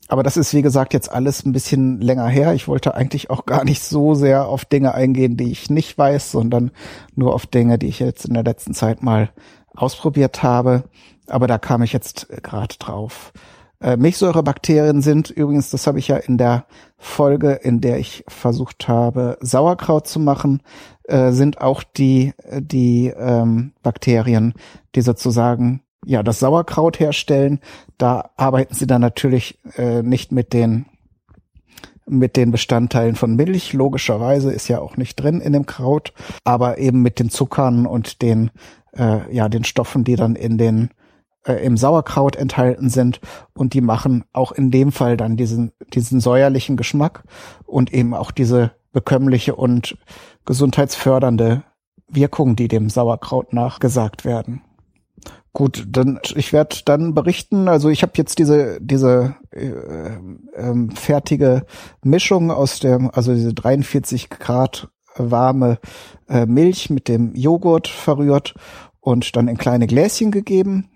Aber 0.07 0.23
das 0.23 0.37
ist, 0.37 0.53
wie 0.53 0.61
gesagt, 0.61 0.93
jetzt 0.93 1.11
alles 1.11 1.45
ein 1.45 1.51
bisschen 1.51 1.99
länger 1.99 2.27
her. 2.27 2.53
Ich 2.53 2.67
wollte 2.67 2.95
eigentlich 2.95 3.29
auch 3.29 3.45
gar 3.45 3.63
nicht 3.65 3.83
so 3.83 4.13
sehr 4.13 4.47
auf 4.47 4.65
Dinge 4.65 4.93
eingehen, 4.93 5.37
die 5.37 5.51
ich 5.51 5.69
nicht 5.69 5.97
weiß, 5.97 6.31
sondern 6.31 6.71
nur 7.15 7.33
auf 7.33 7.45
Dinge, 7.45 7.77
die 7.77 7.87
ich 7.87 7.99
jetzt 7.99 8.25
in 8.25 8.33
der 8.33 8.43
letzten 8.43 8.73
Zeit 8.73 9.03
mal 9.03 9.29
ausprobiert 9.75 10.43
habe. 10.43 10.83
Aber 11.27 11.47
da 11.47 11.57
kam 11.57 11.81
ich 11.81 11.91
jetzt 11.91 12.29
gerade 12.41 12.75
drauf. 12.79 13.33
Äh, 13.79 13.97
Milchsäurebakterien 13.97 15.01
sind 15.01 15.29
übrigens, 15.29 15.69
das 15.69 15.85
habe 15.85 15.99
ich 15.99 16.07
ja 16.07 16.17
in 16.17 16.37
der 16.37 16.65
Folge, 16.97 17.51
in 17.51 17.79
der 17.81 17.99
ich 17.99 18.23
versucht 18.27 18.87
habe, 18.87 19.37
Sauerkraut 19.41 20.07
zu 20.07 20.19
machen, 20.19 20.63
äh, 21.03 21.31
sind 21.31 21.61
auch 21.61 21.83
die, 21.83 22.33
die 22.59 23.07
ähm, 23.15 23.73
Bakterien, 23.83 24.53
die 24.95 25.01
sozusagen 25.01 25.81
ja 26.05 26.23
das 26.23 26.39
Sauerkraut 26.39 26.99
herstellen. 26.99 27.59
Da 27.97 28.31
arbeiten 28.37 28.73
sie 28.73 28.87
dann 28.87 29.01
natürlich 29.01 29.59
äh, 29.75 30.01
nicht 30.03 30.31
mit 30.31 30.53
den 30.53 30.85
mit 32.09 32.37
den 32.37 32.51
Bestandteilen 32.51 33.15
von 33.15 33.35
Milch. 33.35 33.73
Logischerweise 33.73 34.53
ist 34.53 34.69
ja 34.69 34.79
auch 34.79 34.95
nicht 34.95 35.15
drin 35.17 35.41
in 35.41 35.51
dem 35.51 35.65
Kraut, 35.65 36.13
aber 36.45 36.77
eben 36.77 37.01
mit 37.01 37.19
den 37.19 37.29
Zuckern 37.29 37.85
und 37.85 38.21
den 38.21 38.51
äh, 38.97 39.33
ja 39.33 39.49
den 39.49 39.65
Stoffen, 39.65 40.03
die 40.03 40.15
dann 40.15 40.35
in 40.35 40.57
den 40.57 40.89
äh, 41.47 41.65
im 41.65 41.77
Sauerkraut 41.77 42.35
enthalten 42.35 42.89
sind 42.89 43.19
und 43.53 43.73
die 43.73 43.81
machen 43.81 44.25
auch 44.33 44.51
in 44.51 44.69
dem 44.71 44.91
Fall 44.91 45.17
dann 45.17 45.37
diesen, 45.37 45.71
diesen 45.93 46.19
säuerlichen 46.19 46.77
Geschmack 46.77 47.23
und 47.65 47.93
eben 47.93 48.13
auch 48.13 48.31
diese 48.31 48.71
bekömmliche 48.91 49.55
und 49.55 49.97
gesundheitsfördernde 50.45 51.63
Wirkung, 52.09 52.55
die 52.55 52.67
dem 52.67 52.89
Sauerkraut 52.89 53.53
nachgesagt 53.53 54.25
werden. 54.25 54.61
Gut, 55.53 55.85
dann 55.89 56.19
ich 56.35 56.53
werde 56.53 56.77
dann 56.85 57.15
berichten. 57.15 57.67
Also 57.67 57.89
ich 57.89 58.03
habe 58.03 58.13
jetzt 58.15 58.37
diese 58.37 58.79
diese 58.79 59.35
äh, 59.51 59.71
ähm, 60.55 60.91
fertige 60.91 61.65
Mischung 62.03 62.51
aus 62.51 62.79
dem, 62.79 63.09
also 63.11 63.33
diese 63.33 63.53
43 63.53 64.29
Grad 64.29 64.89
warme 65.15 65.79
äh, 66.29 66.45
Milch 66.45 66.89
mit 66.89 67.07
dem 67.07 67.33
Joghurt 67.35 67.87
verrührt 67.87 68.53
und 68.99 69.35
dann 69.35 69.47
in 69.47 69.57
kleine 69.57 69.87
Gläschen 69.87 70.31
gegeben. 70.31 70.89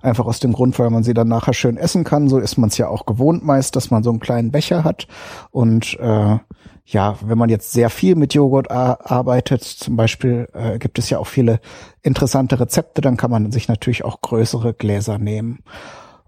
Einfach 0.00 0.26
aus 0.26 0.40
dem 0.40 0.52
Grund, 0.52 0.78
weil 0.78 0.90
man 0.90 1.02
sie 1.02 1.14
dann 1.14 1.28
nachher 1.28 1.52
schön 1.52 1.76
essen 1.76 2.04
kann. 2.04 2.28
So 2.28 2.38
ist 2.38 2.56
man 2.56 2.68
es 2.68 2.78
ja 2.78 2.88
auch 2.88 3.06
gewohnt 3.06 3.44
meist, 3.44 3.76
dass 3.76 3.90
man 3.90 4.02
so 4.02 4.10
einen 4.10 4.20
kleinen 4.20 4.52
Becher 4.52 4.84
hat. 4.84 5.06
Und 5.50 5.98
äh, 6.00 6.38
ja, 6.86 7.16
wenn 7.22 7.38
man 7.38 7.48
jetzt 7.48 7.72
sehr 7.72 7.88
viel 7.88 8.14
mit 8.14 8.34
Joghurt 8.34 8.70
arbeitet, 8.70 9.62
zum 9.64 9.96
Beispiel 9.96 10.48
äh, 10.52 10.78
gibt 10.78 10.98
es 10.98 11.08
ja 11.08 11.18
auch 11.18 11.26
viele 11.26 11.60
interessante 12.02 12.60
Rezepte, 12.60 13.00
dann 13.00 13.16
kann 13.16 13.30
man 13.30 13.52
sich 13.52 13.68
natürlich 13.68 14.04
auch 14.04 14.20
größere 14.20 14.74
Gläser 14.74 15.18
nehmen. 15.18 15.60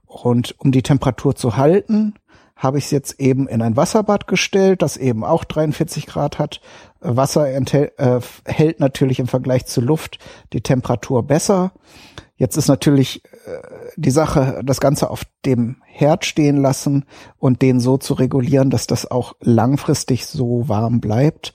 Und 0.06 0.54
um 0.58 0.72
die 0.72 0.82
Temperatur 0.82 1.36
zu 1.36 1.56
halten, 1.56 2.14
habe 2.56 2.78
ich 2.78 2.86
es 2.86 2.90
jetzt 2.90 3.20
eben 3.20 3.48
in 3.48 3.60
ein 3.60 3.76
Wasserbad 3.76 4.26
gestellt, 4.26 4.80
das 4.80 4.96
eben 4.96 5.24
auch 5.24 5.44
43 5.44 6.06
Grad 6.06 6.38
hat. 6.38 6.62
Wasser 7.00 7.50
enthält, 7.50 7.98
äh, 7.98 8.20
hält 8.46 8.80
natürlich 8.80 9.18
im 9.18 9.28
Vergleich 9.28 9.66
zu 9.66 9.82
Luft 9.82 10.18
die 10.54 10.62
Temperatur 10.62 11.22
besser. 11.22 11.72
Jetzt 12.36 12.56
ist 12.56 12.68
natürlich 12.68 13.24
äh, 13.24 13.30
die 13.96 14.10
Sache, 14.10 14.60
das 14.64 14.80
Ganze 14.80 15.08
auf 15.10 15.22
dem 15.46 15.76
Herd 15.86 16.26
stehen 16.26 16.58
lassen 16.58 17.06
und 17.38 17.62
den 17.62 17.80
so 17.80 17.96
zu 17.96 18.14
regulieren, 18.14 18.68
dass 18.68 18.86
das 18.86 19.10
auch 19.10 19.34
langfristig 19.40 20.26
so 20.26 20.68
warm 20.68 21.00
bleibt, 21.00 21.54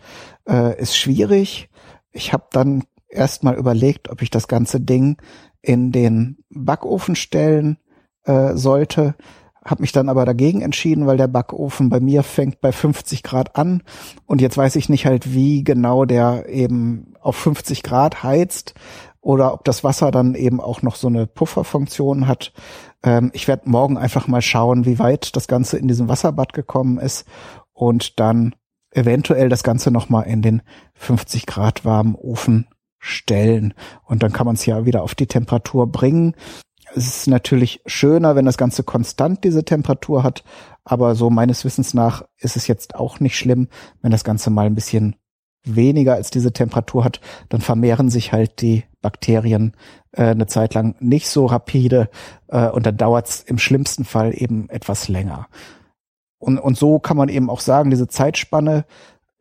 äh, 0.50 0.80
ist 0.80 0.98
schwierig. 0.98 1.70
Ich 2.12 2.34
habe 2.34 2.46
dann 2.52 2.84
erstmal 3.10 3.56
überlegt, 3.56 4.10
ob 4.10 4.24
ich 4.24 4.32
das 4.32 4.48
ganze 4.48 4.80
Ding 4.80 5.18
in 5.62 5.92
den 5.92 6.38
Backofen 6.50 7.16
stellen 7.16 7.78
äh, 8.24 8.56
sollte. 8.56 9.16
Habe 9.64 9.82
mich 9.82 9.92
dann 9.92 10.10
aber 10.10 10.26
dagegen 10.26 10.62
entschieden, 10.62 11.06
weil 11.06 11.18
der 11.18 11.28
Backofen 11.28 11.90
bei 11.90 12.00
mir 12.00 12.24
fängt 12.24 12.62
bei 12.62 12.72
50 12.72 13.22
Grad 13.22 13.56
an 13.56 13.84
und 14.26 14.42
jetzt 14.42 14.58
weiß 14.58 14.76
ich 14.76 14.90
nicht 14.90 15.06
halt, 15.06 15.36
wie 15.36 15.64
genau 15.64 16.06
der 16.06 16.50
eben 16.50 17.14
auf 17.22 17.36
50 17.36 17.84
Grad 17.84 18.24
heizt 18.24 18.74
oder 19.22 19.54
ob 19.54 19.64
das 19.64 19.84
Wasser 19.84 20.12
dann 20.12 20.36
eben 20.36 20.60
auch 20.60 20.82
noch 20.82 20.96
so 20.96 21.08
eine 21.08 21.28
Pufferfunktion 21.28 22.28
hat. 22.28 22.54
Ähm, 23.04 23.32
ich 23.34 23.48
werde 23.48 23.70
morgen 23.70 23.98
einfach 23.98 24.28
mal 24.28 24.42
schauen, 24.42 24.86
wie 24.86 25.00
weit 25.00 25.36
das 25.36 25.48
Ganze 25.48 25.78
in 25.78 25.88
diesem 25.88 26.10
Wasserbad 26.10 26.54
gekommen 26.54 26.98
ist 26.98 27.26
und 27.74 28.20
dann 28.20 28.56
eventuell 28.92 29.48
das 29.48 29.64
Ganze 29.64 29.92
nochmal 29.92 30.26
in 30.28 30.42
den 30.42 30.62
50 30.96 31.46
Grad 31.46 31.86
warmen 31.86 32.16
Ofen 32.16 32.68
stellen. 33.00 33.74
Und 34.04 34.24
dann 34.24 34.34
kann 34.34 34.46
man 34.46 34.56
es 34.56 34.66
ja 34.66 34.86
wieder 34.86 35.04
auf 35.04 35.16
die 35.16 35.28
Temperatur 35.28 35.88
bringen. 35.88 36.36
Es 36.94 37.08
ist 37.08 37.28
natürlich 37.28 37.82
schöner, 37.86 38.36
wenn 38.36 38.46
das 38.46 38.58
Ganze 38.58 38.84
konstant 38.84 39.44
diese 39.44 39.64
Temperatur 39.64 40.24
hat, 40.24 40.44
aber 40.84 41.16
so 41.16 41.30
meines 41.30 41.64
Wissens 41.64 41.94
nach 41.94 42.26
ist 42.38 42.58
es 42.58 42.68
jetzt 42.68 42.96
auch 42.96 43.20
nicht 43.20 43.38
schlimm, 43.38 43.70
wenn 44.02 44.12
das 44.12 44.26
Ganze 44.26 44.50
mal 44.50 44.66
ein 44.66 44.76
bisschen 44.76 45.16
weniger 45.64 46.16
als 46.16 46.30
diese 46.32 46.54
Temperatur 46.54 47.04
hat, 47.04 47.22
dann 47.50 47.62
vermehren 47.62 48.10
sich 48.10 48.32
halt 48.34 48.62
die 48.62 48.84
Bakterien 49.02 49.74
äh, 50.12 50.28
eine 50.28 50.48
Zeit 50.48 50.74
lang 50.74 50.96
nicht 51.00 51.28
so 51.28 51.46
rapide 51.46 52.10
äh, 52.48 52.68
und 52.68 52.86
dann 52.86 52.98
dauert 52.98 53.30
es 53.30 53.44
im 53.44 53.58
schlimmsten 53.58 54.06
Fall 54.06 54.34
eben 54.36 54.70
etwas 54.70 55.08
länger. 55.08 55.48
Und, 56.40 56.58
und 56.58 56.78
so 56.78 57.00
kann 57.00 57.18
man 57.18 57.30
eben 57.30 57.50
auch 57.50 57.60
sagen, 57.60 57.92
diese 57.92 58.08
Zeitspanne, 58.08 58.86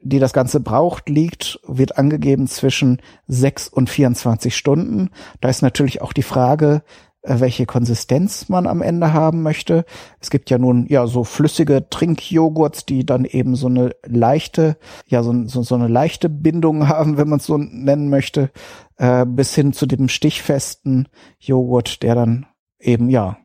die 0.02 0.18
das 0.18 0.32
Ganze 0.32 0.60
braucht, 0.60 1.08
liegt, 1.08 1.60
wird 1.66 1.98
angegeben 1.98 2.46
zwischen 2.46 3.00
sechs 3.26 3.68
und 3.68 3.88
24 3.88 4.54
Stunden. 4.54 5.10
Da 5.40 5.48
ist 5.48 5.62
natürlich 5.62 6.02
auch 6.02 6.12
die 6.12 6.22
Frage, 6.22 6.82
welche 7.22 7.66
Konsistenz 7.66 8.48
man 8.48 8.66
am 8.66 8.80
Ende 8.80 9.12
haben 9.12 9.42
möchte. 9.42 9.84
Es 10.20 10.30
gibt 10.30 10.48
ja 10.50 10.58
nun 10.58 10.86
ja 10.88 11.06
so 11.06 11.24
flüssige 11.24 11.88
Trinkjoghurts, 11.90 12.86
die 12.86 13.04
dann 13.04 13.24
eben 13.24 13.56
so 13.56 13.66
eine 13.66 13.94
leichte, 14.06 14.76
ja 15.06 15.22
so, 15.22 15.46
so, 15.46 15.62
so 15.62 15.74
eine 15.74 15.88
leichte 15.88 16.28
Bindung 16.28 16.88
haben, 16.88 17.16
wenn 17.16 17.28
man 17.28 17.38
es 17.38 17.46
so 17.46 17.58
nennen 17.58 18.08
möchte, 18.08 18.50
äh, 18.96 19.26
bis 19.26 19.54
hin 19.54 19.72
zu 19.72 19.86
dem 19.86 20.08
stichfesten 20.08 21.08
Joghurt, 21.38 22.02
der 22.02 22.14
dann 22.14 22.46
eben 22.78 23.10
ja, 23.10 23.36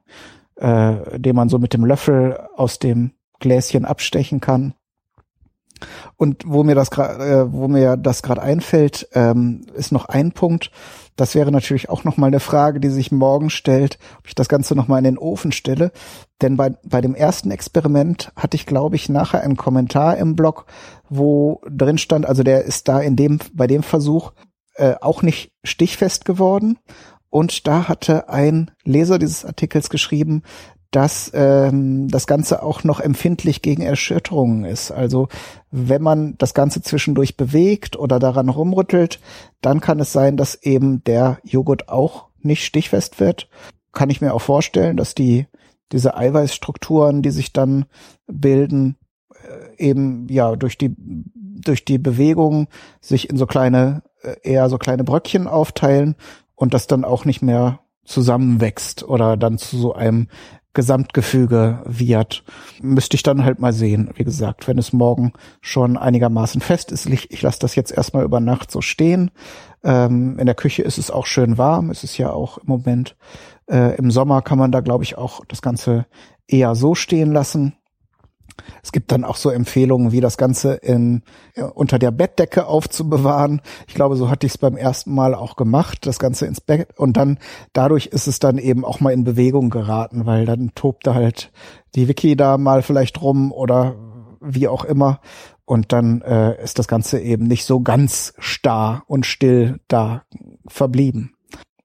äh, 0.56 1.20
den 1.20 1.36
man 1.36 1.50
so 1.50 1.60
mit 1.60 1.74
dem 1.74 1.86
Löffel 1.86 2.40
aus 2.56 2.80
dem 2.80 3.12
Gläschen 3.40 3.86
abstechen 3.86 4.40
kann. 4.40 4.74
Und 6.18 6.44
wo 6.46 6.64
mir 6.64 6.76
das 6.76 6.92
gerade, 6.92 7.24
äh, 7.24 7.52
wo 7.52 7.68
mir 7.68 7.98
das 7.98 8.24
gerade 8.24 8.42
einfällt, 8.42 9.08
ähm, 9.14 9.66
ist 9.74 9.92
noch 9.92 10.06
ein 10.06 10.32
Punkt. 10.32 10.72
Das 11.16 11.36
wäre 11.36 11.52
natürlich 11.52 11.90
auch 11.90 12.04
noch 12.04 12.18
mal 12.18 12.28
eine 12.28 12.40
Frage, 12.40 12.80
die 12.80 12.90
sich 12.90 13.12
morgen 13.12 13.50
stellt, 13.50 13.98
ob 14.20 14.28
ich 14.28 14.36
das 14.36 14.50
Ganze 14.50 14.76
noch 14.76 14.88
mal 14.88 14.98
in 14.98 15.06
den 15.06 15.18
Ofen 15.18 15.52
stelle. 15.52 15.92
Denn 16.42 16.58
bei 16.58 16.72
bei 16.84 17.02
dem 17.02 17.16
ersten 17.16 17.52
Experiment 17.52 18.32
hatte 18.36 18.56
ich, 18.56 18.66
glaube 18.66 18.96
ich, 18.96 19.08
nachher 19.10 19.42
einen 19.42 19.58
Kommentar 19.58 20.18
im 20.18 20.36
Blog, 20.36 20.66
wo 21.10 21.62
drin 21.70 21.98
stand, 21.98 22.26
also 22.26 22.44
der 22.44 22.66
ist 22.66 22.88
da 22.88 23.00
in 23.00 23.16
dem 23.16 23.40
bei 23.54 23.68
dem 23.68 23.84
Versuch 23.84 24.34
äh, 24.76 24.96
auch 25.02 25.22
nicht 25.22 25.52
stichfest 25.64 26.26
geworden. 26.26 26.78
Und 27.30 27.68
da 27.68 27.90
hatte 27.90 28.30
ein 28.30 28.72
Leser 28.86 29.20
dieses 29.20 29.44
Artikels 29.44 29.90
geschrieben, 29.90 30.44
dass 30.96 31.30
ähm, 31.34 32.08
das 32.08 32.26
Ganze 32.26 32.64
auch 32.64 32.86
noch 32.86 33.02
empfindlich 33.02 33.62
gegen 33.62 33.82
Erschütterungen 33.82 34.64
ist. 34.64 34.92
Also 34.92 35.28
wenn 35.70 36.02
man 36.02 36.38
das 36.38 36.54
Ganze 36.54 36.82
zwischendurch 36.82 37.36
bewegt 37.36 37.98
oder 37.98 38.18
daran 38.18 38.48
rumrüttelt, 38.48 39.20
dann 39.60 39.82
kann 39.82 40.00
es 40.00 40.14
sein, 40.14 40.38
dass 40.38 40.56
eben 40.56 41.04
der 41.04 41.40
Joghurt 41.44 41.90
auch 41.90 42.28
nicht 42.40 42.64
stichfest 42.64 43.20
wird. 43.20 43.50
Kann 43.92 44.10
ich 44.10 44.22
mir 44.22 44.34
auch 44.34 44.42
vorstellen, 44.42 44.96
dass 44.96 45.16
die 45.16 45.48
diese 45.92 46.16
Eiweißstrukturen, 46.16 47.22
die 47.22 47.32
sich 47.32 47.52
dann 47.52 47.86
bilden, 48.26 48.96
äh, 49.34 49.90
eben 49.90 50.28
ja 50.30 50.56
durch 50.56 50.78
die 50.78 50.96
durch 50.98 51.84
die 51.84 51.98
Bewegung 51.98 52.68
sich 53.02 53.30
in 53.30 53.36
so 53.36 53.46
kleine 53.46 54.04
äh, 54.22 54.36
eher 54.44 54.70
so 54.70 54.78
kleine 54.78 55.04
Bröckchen 55.04 55.48
aufteilen 55.48 56.16
und 56.56 56.74
das 56.74 56.88
dann 56.88 57.04
auch 57.04 57.26
nicht 57.26 57.42
mehr 57.42 57.82
zusammenwächst 58.06 59.04
oder 59.04 59.36
dann 59.36 59.58
zu 59.58 59.78
so 59.78 59.94
einem 59.94 60.30
Gesamtgefüge 60.76 61.82
wird. 61.86 62.44
Müsste 62.82 63.16
ich 63.16 63.24
dann 63.24 63.44
halt 63.44 63.60
mal 63.60 63.74
sehen. 63.74 64.12
Wie 64.16 64.24
gesagt, 64.24 64.68
wenn 64.68 64.78
es 64.78 64.94
morgen 64.94 65.34
schon 65.62 65.98
einigermaßen 65.98 66.62
fest 66.62 66.92
ist, 66.92 67.08
ich, 67.08 67.32
ich 67.32 67.42
lasse 67.42 67.60
das 67.60 67.74
jetzt 67.74 67.92
erstmal 67.92 68.24
über 68.24 68.40
Nacht 68.40 68.70
so 68.70 68.82
stehen. 68.82 69.32
Ähm, 69.84 70.38
in 70.38 70.46
der 70.46 70.56
Küche 70.56 70.84
ist 70.84 71.00
es 71.00 71.10
auch 71.10 71.26
schön 71.26 71.58
warm. 71.58 71.90
Es 71.90 72.04
ist 72.04 72.18
ja 72.20 72.32
auch 72.32 72.60
im 72.60 72.68
Moment 72.68 73.16
äh, 73.68 73.96
im 73.98 74.12
Sommer 74.12 74.42
kann 74.42 74.58
man 74.58 74.72
da, 74.72 74.82
glaube 74.82 75.04
ich, 75.04 75.18
auch 75.18 75.44
das 75.48 75.62
Ganze 75.62 76.06
eher 76.48 76.76
so 76.76 76.96
stehen 76.96 77.32
lassen. 77.32 77.74
Es 78.84 78.92
gibt 78.92 79.12
dann 79.12 79.24
auch 79.24 79.36
so 79.36 79.50
Empfehlungen, 79.50 80.12
wie 80.12 80.22
das 80.22 80.38
Ganze 80.38 80.74
in, 80.74 81.24
äh, 81.54 81.64
unter 81.64 82.00
der 82.00 82.12
Bettdecke 82.12 82.68
aufzubewahren. 82.68 83.62
Ich 83.88 83.96
glaube, 83.96 84.16
so 84.16 84.30
hatte 84.30 84.46
ich 84.46 84.54
es 84.54 84.58
beim 84.58 84.78
ersten 84.78 85.14
Mal 85.14 85.36
auch 85.36 85.56
gemacht, 85.56 86.06
das 86.06 86.20
Ganze 86.20 86.46
ins 86.46 86.62
Bett. 86.62 86.90
Und 86.98 87.18
dann, 87.18 87.40
dadurch 87.74 88.08
ist 88.08 88.28
es 88.28 88.40
dann 88.40 88.58
eben 88.58 88.86
auch 88.86 89.00
mal 89.00 89.14
in 89.14 89.24
Bewegung 89.24 89.70
geraten, 89.70 90.26
weil 90.26 90.46
dann 90.46 90.72
tobte 90.76 91.16
halt 91.16 91.52
die 91.96 92.08
Wiki 92.08 92.36
da 92.36 92.58
mal 92.58 92.82
vielleicht 92.82 93.22
rum 93.22 93.52
oder 93.52 93.96
wie 94.42 94.68
auch 94.68 94.86
immer. 94.86 95.20
Und 95.66 95.92
dann 95.92 96.22
äh, 96.22 96.62
ist 96.64 96.78
das 96.78 96.88
Ganze 96.88 97.20
eben 97.20 97.46
nicht 97.46 97.66
so 97.66 97.82
ganz 97.82 98.34
starr 98.38 99.04
und 99.08 99.26
still 99.26 99.80
da 99.88 100.24
verblieben. 100.68 101.36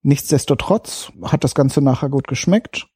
Nichtsdestotrotz 0.02 1.12
hat 1.24 1.44
das 1.44 1.54
Ganze 1.54 1.82
nachher 1.82 2.08
gut 2.08 2.26
geschmeckt 2.26 2.89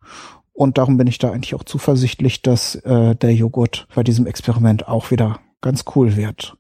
Und 0.55 0.79
darum 0.79 0.97
bin 0.97 1.09
ich 1.09 1.19
da 1.19 1.33
eigentlich 1.33 1.55
auch 1.55 1.65
zuversichtlich, 1.65 2.41
dass 2.41 2.77
äh, 2.77 3.17
der 3.17 3.35
Joghurt 3.35 3.89
bei 3.95 4.05
diesem 4.05 4.27
Experiment 4.27 4.89
auch 4.89 5.11
wieder 5.11 5.41
ganz 5.61 5.85
cool 5.95 6.17
wird. 6.17 6.57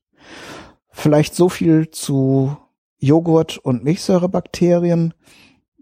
Vielleicht 0.91 1.35
so 1.35 1.49
viel 1.49 1.91
zu 1.91 2.57
Joghurt 2.99 3.57
und 3.59 3.85
Milchsäurebakterien. 3.85 5.15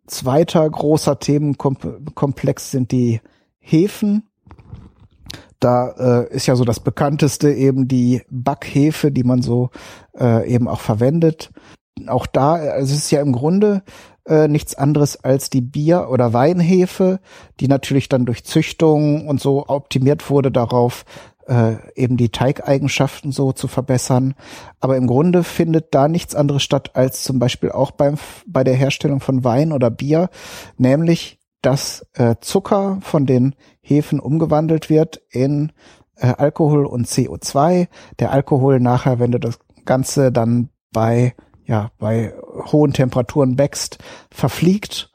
Zweiter 0.07 0.69
großer 0.69 1.19
Themenkomplex 1.19 2.71
sind 2.71 2.93
die 2.93 3.21
Hefen. 3.59 4.29
Da 5.59 5.91
äh, 6.23 6.35
ist 6.35 6.47
ja 6.47 6.57
so 6.57 6.65
das 6.65 6.81
bekannteste 6.81 7.53
eben 7.53 7.89
die 7.89 8.23
Backhefe, 8.29 9.11
die 9.11 9.25
man 9.25 9.41
so 9.41 9.71
äh, 10.19 10.53
eben 10.53 10.69
auch 10.69 10.81
verwendet. 10.81 11.51
Auch 12.07 12.27
da, 12.27 12.55
also 12.55 12.95
es 12.95 13.05
ist 13.05 13.11
ja 13.11 13.21
im 13.21 13.33
Grunde 13.33 13.83
äh, 14.27 14.49
nichts 14.49 14.75
anderes 14.75 15.23
als 15.23 15.51
die 15.51 15.61
Bier- 15.61 16.09
oder 16.11 16.33
Weinhefe, 16.33 17.21
die 17.61 17.69
natürlich 17.69 18.09
dann 18.09 18.25
durch 18.25 18.45
Züchtung 18.45 19.29
und 19.29 19.41
so 19.41 19.69
optimiert 19.69 20.31
wurde 20.31 20.51
darauf, 20.51 21.05
äh, 21.47 21.75
eben 21.95 22.17
die 22.17 22.31
Teigeigenschaften 22.31 23.33
so 23.33 23.53
zu 23.53 23.69
verbessern. 23.69 24.35
Aber 24.81 24.97
im 24.97 25.07
Grunde 25.07 25.45
findet 25.45 25.95
da 25.95 26.09
nichts 26.09 26.35
anderes 26.35 26.63
statt 26.63 26.93
als 26.95 27.25
zum 27.25 27.39
Beispiel 27.39 27.73
auch 27.73 27.91
beim, 27.91 28.17
bei 28.47 28.65
der 28.65 28.75
Herstellung 28.75 29.21
von 29.21 29.45
Wein 29.45 29.73
oder 29.73 29.91
Bier, 29.91 30.31
nämlich 30.77 31.39
dass 31.61 32.07
äh, 32.15 32.37
Zucker 32.41 32.99
von 33.03 33.25
den 33.25 33.55
Hefen 33.81 34.19
umgewandelt 34.19 34.91
wird 34.91 35.23
in 35.31 35.73
äh, 36.17 36.27
Alkohol 36.27 36.87
und 36.87 37.07
CO2. 37.07 37.87
Der 38.19 38.33
Alkohol 38.33 38.81
nachher, 38.81 39.21
wenn 39.21 39.31
du 39.31 39.39
das 39.39 39.59
Ganze 39.85 40.33
dann 40.33 40.71
bei 40.93 41.35
ja, 41.65 41.91
bei 41.99 42.35
hohen 42.71 42.93
Temperaturen 42.93 43.59
wächst, 43.59 43.99
verfliegt 44.31 45.13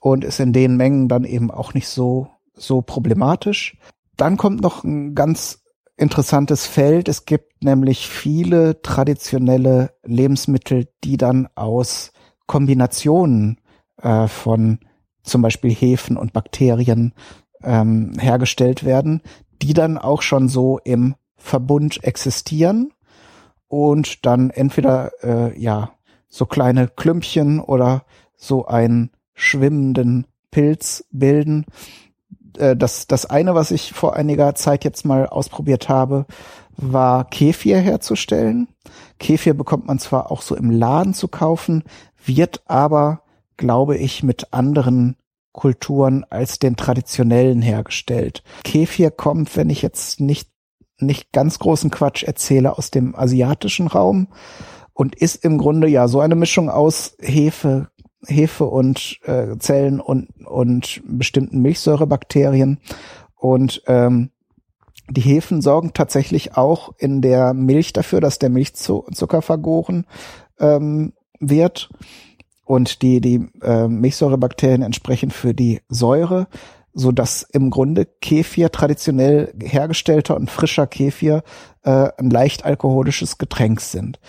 und 0.00 0.24
ist 0.24 0.40
in 0.40 0.52
den 0.52 0.76
Mengen 0.76 1.08
dann 1.08 1.24
eben 1.24 1.50
auch 1.50 1.74
nicht 1.74 1.88
so, 1.88 2.28
so 2.54 2.82
problematisch. 2.82 3.76
Dann 4.16 4.36
kommt 4.36 4.60
noch 4.60 4.84
ein 4.84 5.14
ganz 5.14 5.64
interessantes 5.96 6.66
Feld. 6.66 7.08
Es 7.08 7.24
gibt 7.24 7.62
nämlich 7.62 8.08
viele 8.08 8.82
traditionelle 8.82 9.92
Lebensmittel, 10.04 10.88
die 11.04 11.16
dann 11.16 11.48
aus 11.54 12.12
Kombinationen 12.46 13.60
äh, 14.02 14.26
von 14.28 14.80
zum 15.22 15.42
Beispiel 15.42 15.72
Hefen 15.72 16.16
und 16.16 16.32
Bakterien 16.32 17.14
ähm, 17.62 18.12
hergestellt 18.18 18.84
werden, 18.84 19.22
die 19.62 19.72
dann 19.72 19.96
auch 19.96 20.22
schon 20.22 20.48
so 20.48 20.78
im 20.84 21.14
Verbund 21.36 22.04
existieren 22.04 22.92
und 23.68 24.24
dann 24.26 24.50
entweder 24.50 25.12
äh, 25.22 25.58
ja 25.60 25.92
so 26.28 26.46
kleine 26.46 26.88
Klümpchen 26.88 27.60
oder 27.60 28.04
so 28.36 28.66
einen 28.66 29.10
schwimmenden 29.34 30.26
Pilz 30.50 31.04
bilden. 31.10 31.64
Äh, 32.58 32.76
das, 32.76 33.06
das 33.06 33.26
eine, 33.26 33.54
was 33.54 33.70
ich 33.70 33.92
vor 33.92 34.16
einiger 34.16 34.54
Zeit 34.54 34.84
jetzt 34.84 35.04
mal 35.04 35.26
ausprobiert 35.26 35.88
habe, 35.88 36.26
war 36.76 37.24
Kefir 37.24 37.78
herzustellen. 37.78 38.68
Kefir 39.18 39.54
bekommt 39.54 39.86
man 39.86 39.98
zwar 39.98 40.30
auch 40.30 40.42
so 40.42 40.56
im 40.56 40.70
Laden 40.70 41.14
zu 41.14 41.28
kaufen, 41.28 41.84
wird 42.24 42.62
aber, 42.66 43.22
glaube 43.56 43.96
ich, 43.96 44.22
mit 44.22 44.52
anderen 44.52 45.16
Kulturen 45.52 46.24
als 46.30 46.58
den 46.58 46.74
traditionellen 46.74 47.62
hergestellt. 47.62 48.42
Kefir 48.64 49.10
kommt, 49.12 49.56
wenn 49.56 49.70
ich 49.70 49.82
jetzt 49.82 50.20
nicht 50.20 50.50
nicht 50.98 51.32
ganz 51.32 51.58
großen 51.58 51.90
Quatsch 51.90 52.22
erzähle, 52.22 52.76
aus 52.78 52.90
dem 52.90 53.14
asiatischen 53.14 53.86
Raum 53.86 54.28
und 54.92 55.16
ist 55.16 55.44
im 55.44 55.58
Grunde 55.58 55.88
ja 55.88 56.08
so 56.08 56.20
eine 56.20 56.36
Mischung 56.36 56.70
aus 56.70 57.16
Hefe, 57.20 57.88
Hefe 58.26 58.64
und 58.64 59.18
äh, 59.24 59.58
Zellen 59.58 60.00
und, 60.00 60.28
und 60.46 61.02
bestimmten 61.04 61.60
Milchsäurebakterien. 61.60 62.78
Und 63.36 63.82
ähm, 63.86 64.30
die 65.10 65.20
Hefen 65.20 65.60
sorgen 65.60 65.92
tatsächlich 65.92 66.56
auch 66.56 66.94
in 66.98 67.20
der 67.20 67.52
Milch 67.52 67.92
dafür, 67.92 68.20
dass 68.20 68.38
der 68.38 68.48
Milchzucker 68.48 69.42
vergoren 69.42 70.06
ähm, 70.58 71.12
wird 71.40 71.90
und 72.64 73.02
die, 73.02 73.20
die 73.20 73.46
äh, 73.62 73.88
Milchsäurebakterien 73.88 74.82
entsprechend 74.82 75.32
für 75.34 75.52
die 75.52 75.80
Säure 75.88 76.46
so 76.94 77.12
dass 77.12 77.42
im 77.42 77.70
Grunde 77.70 78.06
Kefir 78.06 78.70
traditionell 78.70 79.52
hergestellter 79.60 80.36
und 80.36 80.50
frischer 80.50 80.86
Kefir 80.86 81.42
äh, 81.82 82.08
ein 82.16 82.30
leicht 82.30 82.64
alkoholisches 82.64 83.36
Getränk 83.38 83.80
sind. 83.80 84.20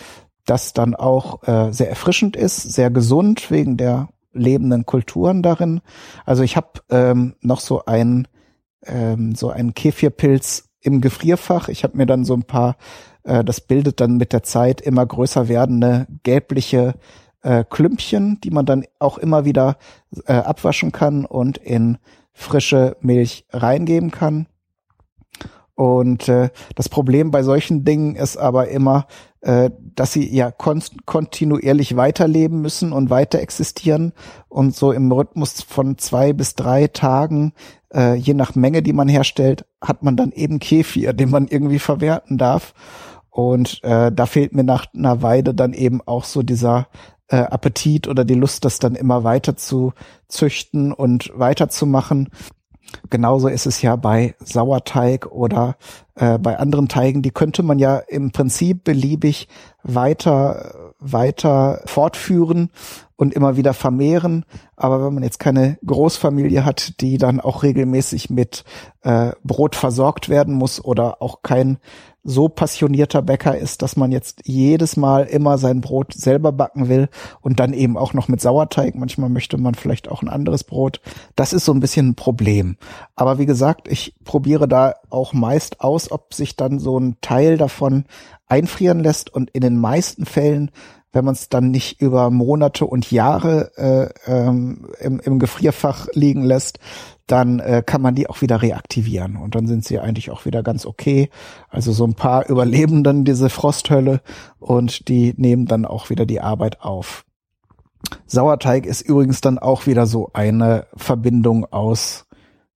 Das 0.46 0.74
dann 0.74 0.96
auch 0.96 1.48
äh, 1.48 1.72
sehr 1.72 1.90
erfrischend 1.90 2.36
ist, 2.36 2.62
sehr 2.62 2.92
gesund 2.92 3.50
wegen 3.52 3.78
der 3.78 4.10
lebenden 4.34 4.86
Kulturen 4.86 5.42
darin. 5.42 5.82
Also 6.26 6.44
ich 6.44 6.58
habe 6.58 6.82
ähm, 6.90 7.36
noch 7.42 7.62
so 7.62 7.86
ein 7.86 8.28
ähm, 8.86 9.36
so 9.36 9.50
einen 9.50 9.74
Kefirpilz 9.74 10.70
im 10.82 11.02
Gefrierfach. 11.02 11.70
Ich 11.70 11.84
habe 11.84 11.98
mir 11.98 12.06
dann 12.06 12.26
so 12.26 12.36
ein 12.36 12.44
paar, 12.44 12.78
äh, 13.24 13.44
das 13.44 13.62
bildet 13.62 14.00
dann 14.02 14.18
mit 14.18 14.34
der 14.34 14.44
Zeit 14.44 14.82
immer 14.82 15.06
größer 15.06 15.48
werdende 15.48 16.08
gelbliche 16.24 16.96
äh, 17.42 17.64
Klümpchen, 17.64 18.40
die 18.44 18.52
man 18.52 18.66
dann 18.66 18.86
auch 19.00 19.18
immer 19.18 19.46
wieder 19.46 19.78
äh, 20.26 20.34
abwaschen 20.34 20.92
kann 20.92 21.26
und 21.26 21.58
in 21.58 21.98
frische 22.36 22.98
Milch 23.00 23.46
reingeben 23.52 24.12
kann. 24.12 24.48
Und 25.74 26.30
äh, 26.30 26.50
das 26.76 26.88
Problem 26.88 27.32
bei 27.32 27.44
solchen 27.44 27.84
Dingen 27.84 28.16
ist 28.16 28.38
aber 28.38 28.70
immer, 28.70 29.08
äh, 29.42 29.72
dass 29.96 30.14
sie 30.14 30.34
ja 30.34 30.52
kon 30.52 30.82
kontinuierlich 31.06 31.98
weiterleben 31.98 32.62
müssen 32.62 32.94
und 32.94 33.10
weiter 33.10 33.40
existieren 33.40 34.14
und 34.48 34.76
so 34.76 34.92
im 34.92 35.12
Rhythmus 35.12 35.62
von 35.62 35.98
zwei 35.98 36.32
bis 36.32 36.56
drei 36.56 36.88
Tagen, 36.88 37.54
äh, 37.94 38.16
je 38.16 38.34
nach 38.34 38.56
Menge, 38.56 38.84
die 38.84 38.94
man 38.94 39.10
herstellt, 39.10 39.66
hat 39.82 40.02
man 40.02 40.16
dann 40.16 40.32
eben 40.32 40.60
Kefir, 40.60 41.14
den 41.14 41.30
man 41.30 41.48
irgendwie 41.48 41.80
verwerten 41.80 42.38
darf. 42.38 42.74
Und 43.30 43.84
äh, 43.84 44.14
da 44.14 44.26
fehlt 44.28 44.56
mir 44.56 44.64
nach 44.64 44.86
einer 44.96 45.22
Weide 45.22 45.54
dann 45.54 45.74
eben 45.74 46.02
auch 46.06 46.24
so 46.24 46.42
dieser 46.42 46.88
äh, 47.28 47.38
Appetit 47.38 48.08
oder 48.08 48.26
die 48.26 48.36
Lust, 48.36 48.66
das 48.66 48.80
dann 48.80 48.96
immer 48.96 49.24
weiter 49.24 49.56
zu 49.56 49.94
züchten 50.28 50.92
und 50.92 51.32
weiterzumachen. 51.36 52.30
Genauso 53.10 53.48
ist 53.48 53.66
es 53.66 53.82
ja 53.82 53.96
bei 53.96 54.36
Sauerteig 54.40 55.32
oder 55.32 55.76
äh, 56.16 56.38
bei 56.38 56.58
anderen 56.58 56.88
Teigen. 56.88 57.22
Die 57.22 57.32
könnte 57.32 57.64
man 57.64 57.80
ja 57.80 57.98
im 57.98 58.32
Prinzip 58.32 58.84
beliebig 58.84 59.48
weiter, 59.84 60.94
weiter 61.00 61.82
fortführen 61.86 62.70
und 63.18 63.34
immer 63.34 63.58
wieder 63.58 63.74
vermehren. 63.74 64.46
Aber 64.76 65.06
wenn 65.06 65.14
man 65.14 65.24
jetzt 65.24 65.40
keine 65.40 65.78
Großfamilie 65.86 66.66
hat, 66.66 67.00
die 67.02 67.18
dann 67.18 67.40
auch 67.40 67.64
regelmäßig 67.64 68.30
mit 68.30 68.64
äh, 69.04 69.32
Brot 69.44 69.76
versorgt 69.76 70.30
werden 70.30 70.54
muss 70.54 70.84
oder 70.84 71.22
auch 71.22 71.42
kein 71.42 71.78
so 72.28 72.50
passionierter 72.50 73.22
Bäcker 73.22 73.56
ist, 73.56 73.84
dass 73.84 73.96
man 73.96 74.12
jetzt 74.12 74.42
jedes 74.46 74.98
Mal 74.98 75.26
immer 75.26 75.60
sein 75.60 75.80
Brot 75.80 76.12
selber 76.14 76.52
backen 76.52 76.90
will 76.90 77.08
und 77.42 77.60
dann 77.60 77.72
eben 77.72 77.98
auch 77.98 78.14
noch 78.14 78.28
mit 78.28 78.42
Sauerteig. 78.42 78.96
Manchmal 78.96 79.30
möchte 79.30 79.58
man 79.58 79.76
vielleicht 79.76 80.10
auch 80.10 80.24
ein 80.24 80.28
anderes 80.28 80.64
Brot. 80.64 81.02
Das 81.36 81.54
ist 81.54 81.66
so 81.66 81.72
ein 81.72 81.80
bisschen 81.80 82.10
ein 82.10 82.16
Problem. 82.16 82.78
Aber 83.16 83.38
wie 83.38 83.46
gesagt, 83.46 83.88
ich 83.88 84.16
probiere 84.24 84.68
da 84.68 84.96
auch 85.12 85.34
meist 85.34 85.82
aus, 85.82 86.12
ob 86.12 86.34
sich 86.34 86.56
dann 86.56 86.80
so 86.80 87.00
ein 87.00 87.18
Teil 87.22 87.58
davon 87.58 88.06
einfrieren 88.48 89.00
lässt 89.02 89.32
und 89.32 89.52
in 89.52 89.62
den 89.62 89.80
meisten 89.80 90.26
Fällen 90.26 90.72
wenn 91.16 91.24
man 91.24 91.34
es 91.34 91.48
dann 91.48 91.72
nicht 91.72 92.02
über 92.02 92.30
Monate 92.30 92.86
und 92.86 93.10
Jahre 93.10 93.72
äh, 93.78 94.30
ähm, 94.30 94.90
im, 95.00 95.22
im 95.22 95.40
Gefrierfach 95.40 96.08
liegen 96.12 96.44
lässt, 96.44 96.78
dann 97.26 97.60
äh, 97.60 97.82
kann 97.86 98.02
man 98.02 98.16
die 98.16 98.30
auch 98.30 98.42
wieder 98.42 98.62
reaktivieren 98.62 99.38
und 99.38 99.56
dann 99.56 99.66
sind 99.66 99.86
sie 99.86 99.98
eigentlich 99.98 100.30
auch 100.30 100.44
wieder 100.44 100.62
ganz 100.62 100.86
okay. 100.86 101.30
Also 101.70 101.94
so 101.94 102.06
ein 102.06 102.16
paar 102.16 102.50
überleben 102.50 103.06
dann 103.06 103.24
diese 103.24 103.50
Frosthölle 103.50 104.20
und 104.60 105.08
die 105.08 105.34
nehmen 105.38 105.68
dann 105.68 105.86
auch 105.86 106.10
wieder 106.10 106.26
die 106.26 106.42
Arbeit 106.42 106.82
auf. 106.82 107.24
Sauerteig 108.26 108.86
ist 108.86 109.00
übrigens 109.00 109.40
dann 109.40 109.58
auch 109.58 109.88
wieder 109.88 110.08
so 110.08 110.32
eine 110.34 110.86
Verbindung 110.98 111.66
aus 111.72 112.26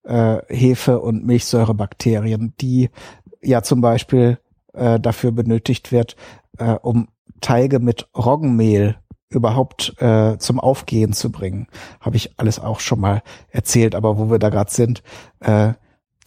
äh, 0.04 0.38
Hefe 0.48 1.02
und 1.02 1.26
Milchsäurebakterien, 1.26 2.54
die 2.62 2.90
ja 3.42 3.64
zum 3.64 3.82
Beispiel 3.82 4.40
äh, 4.72 4.98
dafür 4.98 5.34
benötigt 5.34 5.92
wird, 5.92 6.16
äh, 6.58 6.72
um 6.72 7.10
Teige 7.40 7.80
mit 7.80 8.08
Roggenmehl 8.16 8.98
überhaupt 9.30 9.96
äh, 10.02 10.38
zum 10.38 10.60
Aufgehen 10.60 11.14
zu 11.14 11.32
bringen. 11.32 11.68
Habe 12.00 12.18
ich 12.18 12.40
alles 12.40 12.60
auch 12.60 12.80
schon 12.80 13.00
mal 13.00 13.22
erzählt, 13.50 13.96
aber 13.96 14.18
wo 14.18 14.32
wir 14.32 14.40
da 14.40 14.50
gerade 14.50 14.72
sind, 14.72 15.04
äh, 15.40 15.74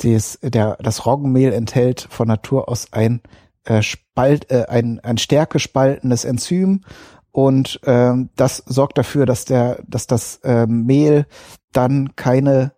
dies, 0.01 0.39
der, 0.43 0.77
das 0.81 1.05
Roggenmehl 1.05 1.53
enthält 1.53 2.07
von 2.11 2.29
Natur 2.29 2.69
aus 2.69 2.93
ein 2.93 3.21
äh, 3.65 3.83
Spalt, 3.83 4.51
äh, 4.51 4.67
ein, 4.69 5.01
ein 5.01 5.19
stärke 5.19 5.59
spaltendes 5.59 6.25
Enzym 6.25 6.85
und 7.31 7.81
äh, 7.85 8.13
das 8.37 8.59
sorgt 8.59 8.99
dafür, 8.99 9.27
dass 9.27 9.45
der, 9.45 9.83
dass 9.87 10.07
das 10.07 10.37
äh, 10.45 10.67
Mehl 10.67 11.27
dann 11.73 12.15
keine 12.17 12.73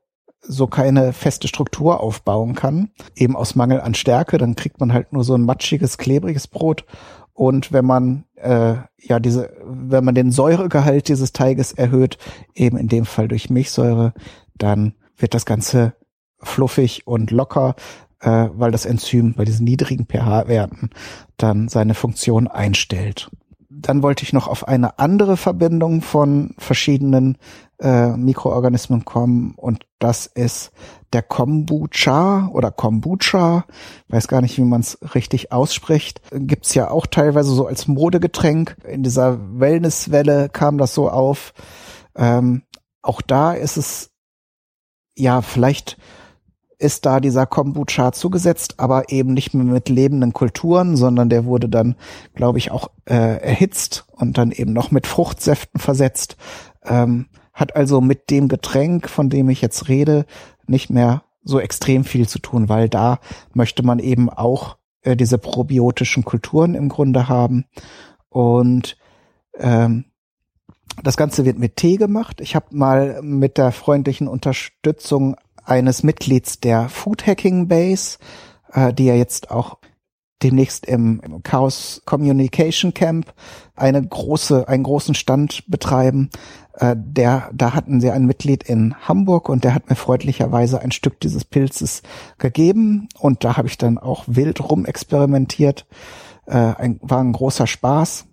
so 0.47 0.66
keine 0.66 1.14
feste 1.14 1.49
Struktur 1.49 2.01
aufbauen 2.01 2.55
kann, 2.55 2.90
eben 3.16 3.35
aus 3.35 3.55
Mangel 3.55 3.81
an 3.81 3.94
Stärke, 3.94 4.37
dann 4.37 4.57
kriegt 4.57 4.79
man 4.79 4.92
halt 4.92 5.11
nur 5.12 5.25
so 5.25 5.35
ein 5.35 5.40
matschiges, 5.40 5.97
klebriges 5.97 6.49
Brot 6.49 6.85
und 7.35 7.73
wenn 7.73 7.85
man 7.85 8.25
äh, 8.37 8.77
ja 8.99 9.18
diese, 9.20 9.53
wenn 9.64 10.05
man 10.05 10.14
den 10.14 10.31
Säuregehalt 10.31 11.09
dieses 11.09 11.33
Teiges 11.33 11.73
erhöht, 11.73 12.16
eben 12.55 12.79
in 12.79 12.88
dem 12.88 13.05
Fall 13.05 13.29
durch 13.29 13.51
Milchsäure, 13.51 14.14
dann 14.57 14.94
wird 15.16 15.35
das 15.35 15.44
Ganze 15.44 15.94
fluffig 16.38 17.07
und 17.07 17.33
locker, 17.33 17.75
äh, 18.20 18.49
weil 18.53 18.70
das 18.70 18.87
Enzym 18.87 19.35
bei 19.35 19.44
diesen 19.44 19.64
niedrigen 19.64 20.07
pH-Werten 20.07 20.90
dann 21.37 21.68
seine 21.68 21.94
Funktion 21.94 22.47
einstellt. 22.47 23.31
Dann 23.68 24.03
wollte 24.03 24.23
ich 24.23 24.33
noch 24.33 24.47
auf 24.47 24.68
eine 24.68 24.99
andere 25.01 25.37
Verbindung 25.37 26.01
von 26.01 26.55
verschiedenen 26.59 27.37
äh, 27.85 28.16
Mikroorganismen 28.16 29.05
kommen 29.05 29.53
und 29.57 29.87
das 29.99 30.25
ist 30.27 30.73
der 31.12 31.23
Kombucha 31.23 32.49
oder 32.49 32.70
Kombucha, 32.70 33.66
weiß 34.09 34.27
gar 34.27 34.40
nicht, 34.40 34.57
wie 34.57 34.64
man 34.64 34.81
es 34.81 34.99
richtig 35.14 35.53
ausspricht, 35.53 36.23
gibt's 36.33 36.75
ja 36.75 36.90
auch 36.90 37.07
teilweise 37.07 37.53
so 37.53 37.66
als 37.66 37.87
Modegetränk. 37.87 38.77
In 38.88 39.03
dieser 39.03 39.38
Wellnesswelle 39.61 40.49
kam 40.49 40.79
das 40.79 40.94
so 40.94 41.11
auf. 41.11 41.53
Ähm, 42.16 42.62
auch 43.03 43.20
da 43.20 43.53
ist 43.53 43.77
es 43.77 44.11
ja 45.14 45.42
vielleicht 45.42 45.99
ist 46.79 47.07
da 47.07 47.20
dieser 47.20 47.47
Kombucha 47.47 48.12
zugesetzt, 48.12 48.81
aber 48.81 49.11
eben 49.11 49.33
nicht 49.33 49.55
mehr 49.55 49.64
mit 49.64 49.88
lebenden 49.88 50.33
Kulturen, 50.33 50.97
sondern 50.97 51.29
der 51.29 51.44
wurde 51.44 51.68
dann, 51.68 51.94
glaube 52.35 52.59
ich, 52.59 52.73
auch 52.73 52.90
äh, 53.05 53.40
erhitzt 53.40 54.07
und 54.11 54.37
dann 54.38 54.51
eben 54.51 54.73
noch 54.73 54.90
mit 54.90 55.07
Fruchtsäften 55.07 55.81
versetzt. 55.81 56.37
Ähm, 56.85 57.27
hat 57.55 57.77
also 57.77 58.01
mit 58.01 58.31
dem 58.31 58.49
Getränk, 58.49 59.09
von 59.09 59.31
dem 59.31 59.49
ich 59.49 59.62
jetzt 59.62 59.88
rede, 59.88 60.27
nicht 60.67 60.90
mehr 60.90 61.23
so 61.45 61.61
extrem 61.61 62.05
viel 62.05 62.29
zu 62.29 62.38
tun, 62.38 62.69
weil 62.69 62.88
da 62.88 63.21
möchte 63.53 63.83
man 63.85 63.99
eben 63.99 64.29
auch 64.29 64.77
äh, 65.03 65.17
diese 65.17 65.38
probiotischen 65.38 66.25
Kulturen 66.25 66.75
im 66.75 66.88
Grunde 66.88 67.29
haben. 67.29 67.67
Und 68.29 68.97
ähm, 69.59 70.07
das 71.03 71.17
Ganze 71.17 71.45
wird 71.45 71.59
mit 71.59 71.77
Tee 71.77 71.97
gemacht. 71.97 72.40
Ich 72.40 72.55
habe 72.55 72.67
mal 72.71 73.21
mit 73.23 73.59
der 73.59 73.73
freundlichen 73.73 74.29
Unterstützung 74.29 75.37
eines 75.64 76.03
Mitglieds 76.03 76.61
der 76.61 76.88
Food 76.88 77.27
Hacking 77.27 77.69
Base, 77.69 78.19
äh, 78.73 78.93
die 78.93 79.07
ja 79.07 79.14
jetzt 79.14 79.51
auch 79.51 79.79
demnächst 80.42 80.87
im, 80.87 81.42
Chaos 81.42 82.03
Communication 82.05 82.94
Camp 82.94 83.33
eine 83.77 84.05
große, 84.05 84.68
einen 84.68 84.83
großen 84.83 85.14
Stand 85.14 85.64
betreiben. 85.68 86.31
Äh, 86.75 86.97
der, 86.99 87.51
da 87.53 87.75
hatten 87.75 88.01
sie 88.01 88.11
ein 88.11 88.27
Mitglied 88.27 88.62
in 88.64 88.94
Hamburg 89.09 89.49
und 89.49 89.64
der 89.64 89.75
hat 89.75 89.88
mir 89.88 89.97
freundlicherweise 89.97 90.81
ein 90.81 90.92
Stück 90.92 91.20
dieses 91.20 91.44
Pilzes 91.44 92.03
gegeben 92.38 93.09
und 93.18 93.44
da 93.44 93.57
habe 93.57 93.68
ich 93.68 93.79
dann 93.79 93.99
auch 93.99 94.25
wild 94.27 94.61
rum 94.68 94.85
experimentiert. 94.85 95.87
Äh, 96.47 96.57
ein, 96.57 97.01
war 97.03 97.20
ein 97.20 97.33
großer 97.33 97.66
Spaß 97.66 98.27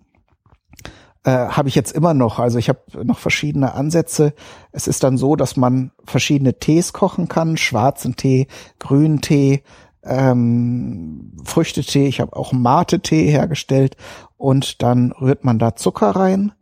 äh, 1.24 1.30
habe 1.30 1.68
ich 1.68 1.74
jetzt 1.74 1.92
immer 1.92 2.14
noch. 2.14 2.38
Also 2.38 2.58
ich 2.58 2.68
habe 2.68 2.80
noch 3.04 3.18
verschiedene 3.18 3.74
Ansätze. 3.74 4.34
Es 4.72 4.86
ist 4.86 5.04
dann 5.04 5.16
so, 5.16 5.36
dass 5.36 5.56
man 5.56 5.92
verschiedene 6.04 6.58
Tees 6.58 6.92
kochen 6.92 7.28
kann, 7.28 7.56
schwarzen 7.56 8.16
Tee, 8.16 8.48
grünen 8.78 9.20
Tee, 9.20 9.62
ähm, 10.04 11.36
Früchtetee. 11.44 12.06
Ich 12.06 12.20
habe 12.20 12.36
auch 12.36 12.52
Mate-Tee 12.52 13.30
hergestellt 13.30 13.96
und 14.36 14.82
dann 14.82 15.12
rührt 15.12 15.44
man 15.44 15.58
da 15.58 15.76
Zucker 15.76 16.10
rein 16.10 16.52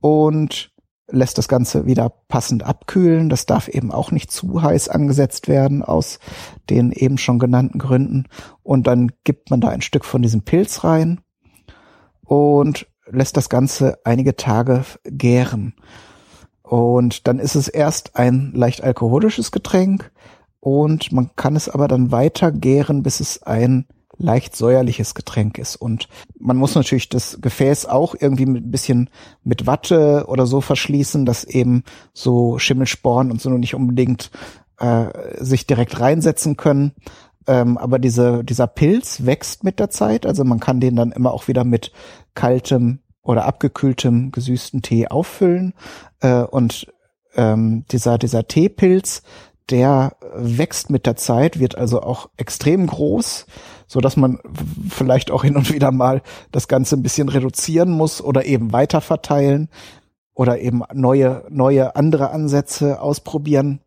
und 0.00 0.72
lässt 1.08 1.38
das 1.38 1.48
Ganze 1.48 1.86
wieder 1.86 2.10
passend 2.28 2.62
abkühlen. 2.62 3.28
Das 3.28 3.46
darf 3.46 3.68
eben 3.68 3.92
auch 3.92 4.10
nicht 4.10 4.30
zu 4.30 4.62
heiß 4.62 4.88
angesetzt 4.88 5.48
werden 5.48 5.82
aus 5.82 6.18
den 6.70 6.92
eben 6.92 7.18
schon 7.18 7.38
genannten 7.38 7.78
Gründen. 7.78 8.26
Und 8.62 8.86
dann 8.86 9.12
gibt 9.24 9.50
man 9.50 9.60
da 9.60 9.68
ein 9.68 9.82
Stück 9.82 10.04
von 10.04 10.22
diesem 10.22 10.42
Pilz 10.42 10.84
rein 10.84 11.20
und 12.24 12.86
lässt 13.06 13.36
das 13.36 13.48
Ganze 13.48 13.98
einige 14.04 14.36
Tage 14.36 14.84
gären. 15.04 15.74
Und 16.62 17.28
dann 17.28 17.38
ist 17.38 17.54
es 17.54 17.68
erst 17.68 18.16
ein 18.16 18.52
leicht 18.54 18.82
alkoholisches 18.82 19.52
Getränk 19.52 20.10
und 20.64 21.12
man 21.12 21.28
kann 21.36 21.56
es 21.56 21.68
aber 21.68 21.88
dann 21.88 22.10
weiter 22.10 22.50
gären, 22.50 23.02
bis 23.02 23.20
es 23.20 23.42
ein 23.42 23.84
leicht 24.16 24.56
säuerliches 24.56 25.14
Getränk 25.14 25.58
ist. 25.58 25.76
Und 25.76 26.08
man 26.38 26.56
muss 26.56 26.74
natürlich 26.74 27.10
das 27.10 27.38
Gefäß 27.42 27.84
auch 27.84 28.14
irgendwie 28.18 28.46
mit 28.46 28.64
ein 28.64 28.70
bisschen 28.70 29.10
mit 29.42 29.66
Watte 29.66 30.24
oder 30.26 30.46
so 30.46 30.62
verschließen, 30.62 31.26
dass 31.26 31.44
eben 31.44 31.84
so 32.14 32.58
Schimmelsporen 32.58 33.30
und 33.30 33.42
so 33.42 33.50
nicht 33.50 33.74
unbedingt 33.74 34.30
äh, 34.78 35.08
sich 35.38 35.66
direkt 35.66 36.00
reinsetzen 36.00 36.56
können. 36.56 36.92
Ähm, 37.46 37.76
aber 37.76 37.98
diese, 37.98 38.42
dieser 38.42 38.66
Pilz 38.66 39.26
wächst 39.26 39.64
mit 39.64 39.78
der 39.78 39.90
Zeit. 39.90 40.24
Also 40.24 40.44
man 40.44 40.60
kann 40.60 40.80
den 40.80 40.96
dann 40.96 41.12
immer 41.12 41.34
auch 41.34 41.46
wieder 41.46 41.64
mit 41.64 41.92
kaltem 42.32 43.00
oder 43.20 43.44
abgekühltem 43.44 44.32
gesüßten 44.32 44.80
Tee 44.80 45.08
auffüllen. 45.08 45.74
Äh, 46.20 46.44
und 46.44 46.90
ähm, 47.36 47.84
dieser, 47.90 48.16
dieser 48.16 48.48
Teepilz, 48.48 49.22
der 49.70 50.16
wächst 50.34 50.90
mit 50.90 51.06
der 51.06 51.16
Zeit, 51.16 51.58
wird 51.58 51.76
also 51.76 52.02
auch 52.02 52.28
extrem 52.36 52.86
groß, 52.86 53.46
so 53.86 54.00
dass 54.00 54.16
man 54.16 54.38
vielleicht 54.88 55.30
auch 55.30 55.44
hin 55.44 55.56
und 55.56 55.72
wieder 55.72 55.90
mal 55.90 56.22
das 56.52 56.68
Ganze 56.68 56.96
ein 56.96 57.02
bisschen 57.02 57.28
reduzieren 57.28 57.90
muss 57.90 58.20
oder 58.20 58.44
eben 58.44 58.72
weiter 58.72 59.00
verteilen 59.00 59.68
oder 60.34 60.60
eben 60.60 60.82
neue, 60.92 61.44
neue 61.48 61.96
andere 61.96 62.30
Ansätze 62.30 63.00
ausprobieren. 63.00 63.80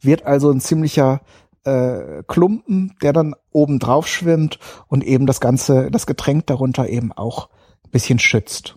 Wird 0.00 0.24
also 0.24 0.50
ein 0.50 0.60
ziemlicher 0.60 1.20
äh, 1.64 2.22
Klumpen, 2.26 2.94
der 3.02 3.12
dann 3.12 3.34
oben 3.52 3.78
drauf 3.78 4.06
schwimmt 4.06 4.58
und 4.88 5.04
eben 5.04 5.26
das 5.26 5.40
ganze, 5.40 5.90
das 5.90 6.06
Getränk 6.06 6.46
darunter 6.46 6.88
eben 6.88 7.12
auch 7.12 7.48
bisschen 7.90 8.18
schützt. 8.18 8.76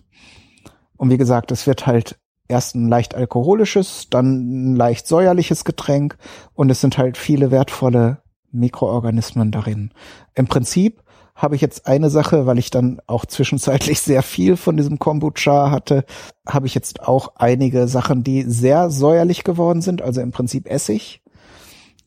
Und 0.96 1.10
wie 1.10 1.18
gesagt, 1.18 1.50
es 1.52 1.66
wird 1.66 1.86
halt 1.86 2.18
erst 2.48 2.74
ein 2.74 2.88
leicht 2.88 3.14
alkoholisches, 3.14 4.08
dann 4.10 4.72
ein 4.72 4.76
leicht 4.76 5.06
säuerliches 5.06 5.64
Getränk 5.64 6.16
und 6.54 6.70
es 6.70 6.80
sind 6.80 6.98
halt 6.98 7.16
viele 7.16 7.50
wertvolle 7.50 8.18
Mikroorganismen 8.50 9.50
darin. 9.50 9.90
Im 10.34 10.46
Prinzip 10.46 11.02
habe 11.34 11.56
ich 11.56 11.60
jetzt 11.60 11.86
eine 11.86 12.10
Sache, 12.10 12.46
weil 12.46 12.58
ich 12.58 12.70
dann 12.70 13.00
auch 13.06 13.26
zwischenzeitlich 13.26 14.00
sehr 14.02 14.22
viel 14.22 14.56
von 14.56 14.76
diesem 14.76 14.98
Kombucha 14.98 15.70
hatte, 15.70 16.04
habe 16.46 16.66
ich 16.66 16.74
jetzt 16.74 17.02
auch 17.02 17.32
einige 17.36 17.88
Sachen, 17.88 18.22
die 18.22 18.42
sehr 18.42 18.90
säuerlich 18.90 19.44
geworden 19.44 19.82
sind, 19.82 20.02
also 20.02 20.20
im 20.20 20.30
Prinzip 20.30 20.68
Essig. 20.68 21.22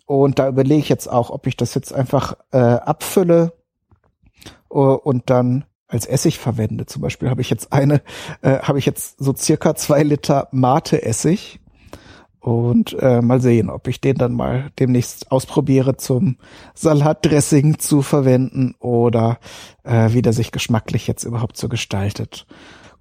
Und 0.05 0.39
da 0.39 0.47
überlege 0.47 0.79
ich 0.79 0.89
jetzt 0.89 1.11
auch, 1.11 1.29
ob 1.29 1.47
ich 1.47 1.57
das 1.57 1.73
jetzt 1.73 1.93
einfach 1.93 2.37
äh, 2.51 2.57
abfülle 2.57 3.51
uh, 4.71 4.93
und 4.93 5.29
dann 5.29 5.65
als 5.87 6.05
Essig 6.05 6.39
verwende. 6.39 6.85
Zum 6.85 7.01
Beispiel 7.01 7.29
habe 7.29 7.41
ich 7.41 7.49
jetzt 7.49 7.71
eine, 7.71 8.01
äh, 8.41 8.59
habe 8.59 8.79
ich 8.79 8.85
jetzt 8.85 9.19
so 9.19 9.33
circa 9.35 9.75
zwei 9.75 10.03
Liter 10.03 10.47
Mate-Essig 10.51 11.59
und 12.39 12.95
äh, 12.99 13.21
mal 13.21 13.41
sehen, 13.41 13.69
ob 13.69 13.87
ich 13.87 13.99
den 13.99 14.15
dann 14.15 14.33
mal 14.33 14.71
demnächst 14.79 15.31
ausprobiere 15.31 15.97
zum 15.97 16.37
Salatdressing 16.75 17.79
zu 17.79 18.01
verwenden 18.01 18.75
oder 18.79 19.39
äh, 19.83 20.13
wie 20.13 20.21
der 20.21 20.33
sich 20.33 20.51
geschmacklich 20.51 21.07
jetzt 21.07 21.23
überhaupt 21.23 21.57
so 21.57 21.67
gestaltet. 21.67 22.45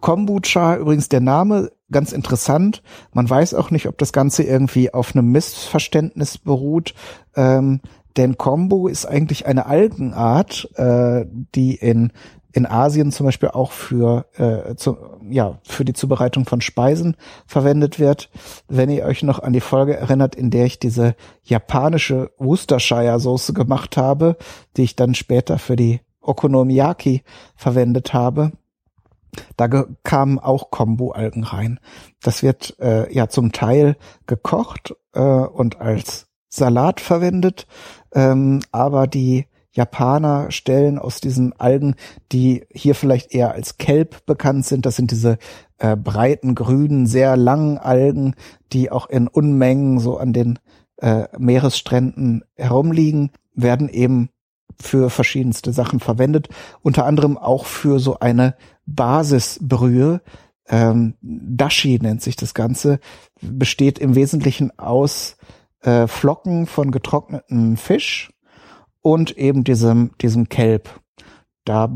Kombucha, 0.00 0.76
übrigens 0.76 1.08
der 1.08 1.20
Name, 1.20 1.70
ganz 1.90 2.12
interessant. 2.12 2.82
Man 3.12 3.28
weiß 3.28 3.54
auch 3.54 3.70
nicht, 3.70 3.88
ob 3.88 3.98
das 3.98 4.12
Ganze 4.12 4.42
irgendwie 4.42 4.92
auf 4.92 5.14
einem 5.14 5.30
Missverständnis 5.30 6.38
beruht. 6.38 6.94
Ähm, 7.34 7.80
denn 8.16 8.38
Kombu 8.38 8.88
ist 8.88 9.06
eigentlich 9.06 9.46
eine 9.46 9.66
Algenart, 9.66 10.70
äh, 10.76 11.26
die 11.54 11.74
in 11.74 12.12
in 12.56 12.64
Asien 12.64 13.12
zum 13.12 13.26
Beispiel 13.26 13.50
auch 13.50 13.70
für, 13.70 14.24
äh, 14.38 14.76
zu, 14.76 14.96
ja, 15.28 15.58
für 15.62 15.84
die 15.84 15.92
Zubereitung 15.92 16.46
von 16.46 16.62
Speisen 16.62 17.14
verwendet 17.46 18.00
wird. 18.00 18.30
Wenn 18.66 18.88
ihr 18.88 19.04
euch 19.04 19.22
noch 19.22 19.40
an 19.40 19.52
die 19.52 19.60
Folge 19.60 19.94
erinnert, 19.94 20.34
in 20.34 20.50
der 20.50 20.64
ich 20.64 20.78
diese 20.78 21.16
japanische 21.44 22.30
Worcestershire 22.38 23.20
Soße 23.20 23.52
gemacht 23.52 23.98
habe, 23.98 24.38
die 24.78 24.84
ich 24.84 24.96
dann 24.96 25.14
später 25.14 25.58
für 25.58 25.76
die 25.76 26.00
Okonomiyaki 26.22 27.22
verwendet 27.56 28.14
habe, 28.14 28.52
da 29.58 29.68
kamen 30.02 30.38
auch 30.38 30.70
Kombu-Algen 30.70 31.44
rein. 31.44 31.78
Das 32.22 32.42
wird 32.42 32.78
äh, 32.80 33.12
ja 33.12 33.28
zum 33.28 33.52
Teil 33.52 33.96
gekocht 34.26 34.96
äh, 35.12 35.20
und 35.20 35.78
als 35.82 36.28
Salat 36.48 37.02
verwendet, 37.02 37.66
ähm, 38.14 38.60
aber 38.72 39.06
die 39.06 39.46
Japaner 39.76 40.50
stellen 40.50 40.98
aus 40.98 41.20
diesen 41.20 41.52
Algen, 41.52 41.94
die 42.32 42.64
hier 42.72 42.94
vielleicht 42.94 43.34
eher 43.34 43.52
als 43.52 43.76
Kelp 43.76 44.24
bekannt 44.26 44.64
sind. 44.64 44.86
Das 44.86 44.96
sind 44.96 45.10
diese 45.10 45.38
äh, 45.78 45.96
breiten, 45.96 46.54
grünen, 46.54 47.06
sehr 47.06 47.36
langen 47.36 47.78
Algen, 47.78 48.34
die 48.72 48.90
auch 48.90 49.08
in 49.08 49.28
Unmengen 49.28 49.98
so 49.98 50.16
an 50.16 50.32
den 50.32 50.58
äh, 50.96 51.24
Meeresstränden 51.38 52.42
herumliegen, 52.56 53.30
werden 53.54 53.88
eben 53.88 54.30
für 54.80 55.10
verschiedenste 55.10 55.72
Sachen 55.72 56.00
verwendet, 56.00 56.48
unter 56.82 57.04
anderem 57.04 57.38
auch 57.38 57.66
für 57.66 57.98
so 57.98 58.18
eine 58.18 58.56
Basisbrühe. 58.86 60.22
Ähm, 60.68 61.14
Dashi 61.20 61.98
nennt 62.00 62.22
sich 62.22 62.36
das 62.36 62.54
Ganze, 62.54 62.98
besteht 63.40 63.98
im 63.98 64.14
Wesentlichen 64.14 64.76
aus 64.78 65.36
äh, 65.82 66.06
Flocken 66.06 66.66
von 66.66 66.90
getrockneten 66.90 67.76
Fisch 67.76 68.30
und 69.06 69.38
eben 69.38 69.62
diesem, 69.62 70.10
diesem 70.20 70.48
Kelb. 70.48 70.90
da 71.64 71.88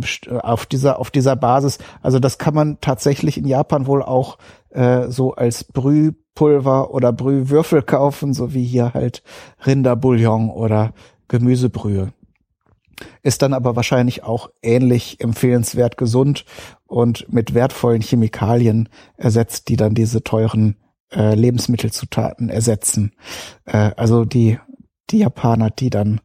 auf 0.42 0.66
dieser 0.66 1.00
auf 1.00 1.10
dieser 1.10 1.34
Basis, 1.34 1.78
also 2.02 2.20
das 2.20 2.38
kann 2.38 2.54
man 2.54 2.78
tatsächlich 2.80 3.36
in 3.36 3.46
Japan 3.46 3.88
wohl 3.88 4.04
auch 4.04 4.38
äh, 4.68 5.08
so 5.08 5.34
als 5.34 5.64
Brühpulver 5.64 6.94
oder 6.94 7.12
Brühwürfel 7.12 7.82
kaufen, 7.82 8.32
so 8.32 8.54
wie 8.54 8.62
hier 8.62 8.94
halt 8.94 9.24
Rinderbouillon 9.66 10.50
oder 10.50 10.92
Gemüsebrühe. 11.26 12.12
Ist 13.24 13.42
dann 13.42 13.54
aber 13.54 13.74
wahrscheinlich 13.74 14.22
auch 14.22 14.50
ähnlich 14.62 15.20
empfehlenswert 15.20 15.96
gesund 15.96 16.44
und 16.86 17.32
mit 17.32 17.54
wertvollen 17.54 18.02
Chemikalien 18.02 18.88
ersetzt, 19.16 19.68
die 19.68 19.76
dann 19.76 19.94
diese 19.94 20.22
teuren 20.22 20.76
äh, 21.12 21.34
Lebensmittelzutaten 21.34 22.50
ersetzen. 22.50 23.12
Äh, 23.64 23.90
also 23.96 24.24
die 24.24 24.60
die 25.10 25.18
Japaner, 25.18 25.70
die 25.70 25.90
dann 25.90 26.20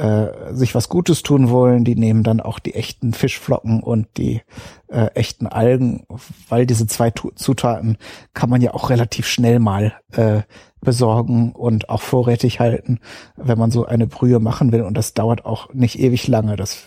äh, 0.00 0.54
sich 0.54 0.74
was 0.74 0.88
Gutes 0.88 1.22
tun 1.22 1.50
wollen, 1.50 1.84
die 1.84 1.94
nehmen 1.94 2.22
dann 2.22 2.40
auch 2.40 2.58
die 2.58 2.74
echten 2.74 3.12
Fischflocken 3.12 3.82
und 3.82 4.06
die 4.16 4.40
äh, 4.88 5.08
echten 5.14 5.46
Algen, 5.46 6.06
weil 6.48 6.64
diese 6.64 6.86
zwei 6.86 7.10
Zutaten 7.10 7.98
kann 8.32 8.48
man 8.48 8.62
ja 8.62 8.72
auch 8.72 8.88
relativ 8.88 9.26
schnell 9.26 9.58
mal 9.58 9.92
äh, 10.12 10.40
besorgen 10.80 11.52
und 11.52 11.90
auch 11.90 12.00
vorrätig 12.00 12.60
halten, 12.60 13.00
wenn 13.36 13.58
man 13.58 13.70
so 13.70 13.84
eine 13.84 14.06
Brühe 14.06 14.40
machen 14.40 14.72
will. 14.72 14.82
Und 14.82 14.94
das 14.94 15.12
dauert 15.12 15.44
auch 15.44 15.72
nicht 15.74 15.98
ewig 15.98 16.26
lange. 16.26 16.56
Das 16.56 16.82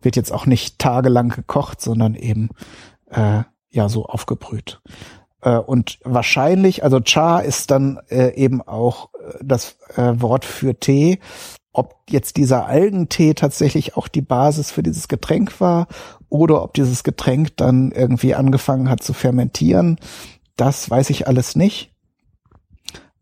wird 0.00 0.14
jetzt 0.14 0.32
auch 0.32 0.46
nicht 0.46 0.78
tagelang 0.78 1.30
gekocht, 1.30 1.80
sondern 1.80 2.14
eben 2.14 2.50
äh, 3.10 3.42
ja 3.70 3.88
so 3.88 4.06
aufgebrüht. 4.06 4.80
Äh, 5.40 5.56
und 5.56 5.98
wahrscheinlich, 6.04 6.84
also 6.84 7.00
Cha 7.00 7.40
ist 7.40 7.72
dann 7.72 7.98
äh, 8.08 8.36
eben 8.36 8.62
auch 8.62 9.08
äh, 9.14 9.38
das 9.42 9.78
äh, 9.96 10.12
Wort 10.20 10.44
für 10.44 10.78
Tee 10.78 11.18
ob 11.76 12.02
jetzt 12.08 12.36
dieser 12.38 12.66
Algentee 12.66 13.34
tatsächlich 13.34 13.96
auch 13.96 14.08
die 14.08 14.22
Basis 14.22 14.70
für 14.70 14.82
dieses 14.82 15.08
Getränk 15.08 15.60
war 15.60 15.88
oder 16.28 16.62
ob 16.62 16.74
dieses 16.74 17.04
Getränk 17.04 17.56
dann 17.56 17.92
irgendwie 17.92 18.34
angefangen 18.34 18.88
hat 18.88 19.02
zu 19.02 19.12
fermentieren, 19.12 19.98
das 20.56 20.88
weiß 20.88 21.10
ich 21.10 21.28
alles 21.28 21.54
nicht. 21.54 21.92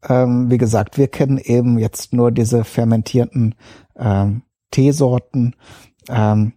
Ähm, 0.09 0.51
wie 0.51 0.59
gesagt, 0.59 0.99
wir 0.99 1.09
kennen 1.09 1.39
eben 1.39 1.79
jetzt 1.79 2.13
nur 2.13 2.31
diese 2.31 2.63
fermentierten 2.63 3.57
ähm, 3.97 4.43
Teesorten, 4.71 5.57
ähm, 6.09 6.53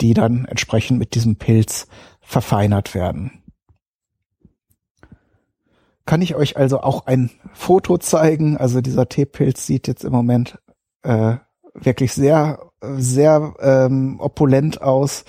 die 0.00 0.14
dann 0.14 0.44
entsprechend 0.44 0.98
mit 0.98 1.14
diesem 1.14 1.36
Pilz 1.36 1.88
verfeinert 2.20 2.94
werden. 2.94 3.42
Kann 6.06 6.22
ich 6.22 6.34
euch 6.34 6.56
also 6.56 6.80
auch 6.80 7.06
ein 7.06 7.30
Foto 7.54 7.96
zeigen? 7.98 8.56
Also 8.56 8.80
dieser 8.80 9.08
Teepilz 9.08 9.66
sieht 9.66 9.88
jetzt 9.88 10.04
im 10.04 10.12
Moment 10.12 10.58
äh, 11.04 11.36
wirklich 11.74 12.12
sehr, 12.12 12.58
sehr 12.80 13.54
ähm, 13.60 14.16
opulent 14.20 14.82
aus. 14.82 15.24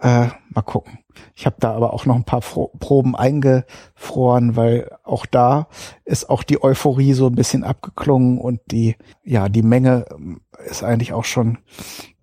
Äh, 0.00 0.28
mal 0.50 0.62
gucken. 0.62 0.98
Ich 1.34 1.46
habe 1.46 1.56
da 1.58 1.74
aber 1.74 1.92
auch 1.92 2.06
noch 2.06 2.14
ein 2.14 2.24
paar 2.24 2.42
Fro 2.42 2.70
Proben 2.78 3.16
eingefroren, 3.16 4.56
weil 4.56 4.90
auch 5.02 5.26
da 5.26 5.68
ist 6.04 6.30
auch 6.30 6.42
die 6.42 6.62
Euphorie 6.62 7.12
so 7.12 7.26
ein 7.26 7.34
bisschen 7.34 7.64
abgeklungen 7.64 8.38
und 8.38 8.60
die, 8.70 8.96
ja, 9.24 9.48
die 9.48 9.62
Menge 9.62 10.06
ist 10.66 10.84
eigentlich 10.84 11.12
auch 11.12 11.24
schon. 11.24 11.58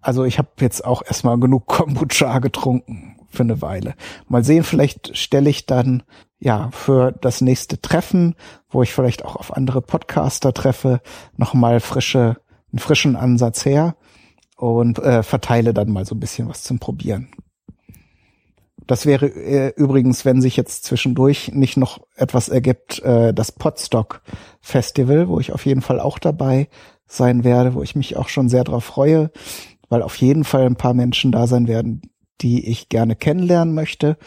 Also 0.02 0.24
ich 0.24 0.38
habe 0.38 0.50
jetzt 0.62 0.86
auch 0.86 1.02
erstmal 1.06 1.39
genug 1.39 1.65
Kombucha 1.68 2.39
getrunken 2.39 3.18
für 3.30 3.44
eine 3.44 3.62
Weile. 3.62 3.96
Mal 4.28 4.44
sehen, 4.44 4.63
vielleicht 4.63 5.18
stelle 5.18 5.50
ich 5.50 5.65
dann 5.65 6.04
ja 6.39 6.70
für 6.72 7.12
das 7.12 7.41
nächste 7.41 7.82
Treffen, 7.82 8.36
wo 8.70 8.84
ich 8.84 8.94
vielleicht 8.94 9.26
auch 9.26 9.36
auf 9.36 9.54
andere 9.54 9.82
Podcaster 9.82 10.54
treffe, 10.54 11.02
nochmal 11.36 11.80
frische 11.80 12.38
einen 12.75 12.79
frischen 12.79 13.15
Ansatz 13.15 13.63
her 13.63 13.95
und 14.57 14.99
äh, 14.99 15.23
verteile 15.23 15.73
dann 15.73 15.91
mal 15.91 16.05
so 16.05 16.13
ein 16.13 16.19
bisschen 16.19 16.49
was 16.49 16.63
zum 16.63 16.77
Probieren. 16.77 17.29
Das 18.85 19.05
wäre 19.05 19.27
äh, 19.27 19.73
übrigens, 19.77 20.25
wenn 20.25 20.41
sich 20.41 20.57
jetzt 20.57 20.83
zwischendurch 20.83 21.53
nicht 21.53 21.77
noch 21.77 22.01
etwas 22.17 22.49
ergibt, 22.49 23.01
äh, 23.01 23.33
das 23.33 23.53
Podstock 23.53 24.21
Festival, 24.59 25.29
wo 25.29 25.39
ich 25.39 25.53
auf 25.53 25.65
jeden 25.65 25.81
Fall 25.81 26.01
auch 26.01 26.19
dabei 26.19 26.67
sein 27.07 27.45
werde, 27.45 27.75
wo 27.75 27.81
ich 27.81 27.95
mich 27.95 28.17
auch 28.17 28.27
schon 28.27 28.49
sehr 28.49 28.65
drauf 28.65 28.83
freue, 28.83 29.31
weil 29.88 30.01
auf 30.01 30.17
jeden 30.17 30.43
Fall 30.43 30.65
ein 30.65 30.75
paar 30.75 30.93
Menschen 30.93 31.31
da 31.31 31.47
sein 31.47 31.69
werden, 31.69 32.01
die 32.41 32.67
ich 32.67 32.89
gerne 32.89 33.15
kennenlernen 33.15 33.73
möchte 33.73 34.17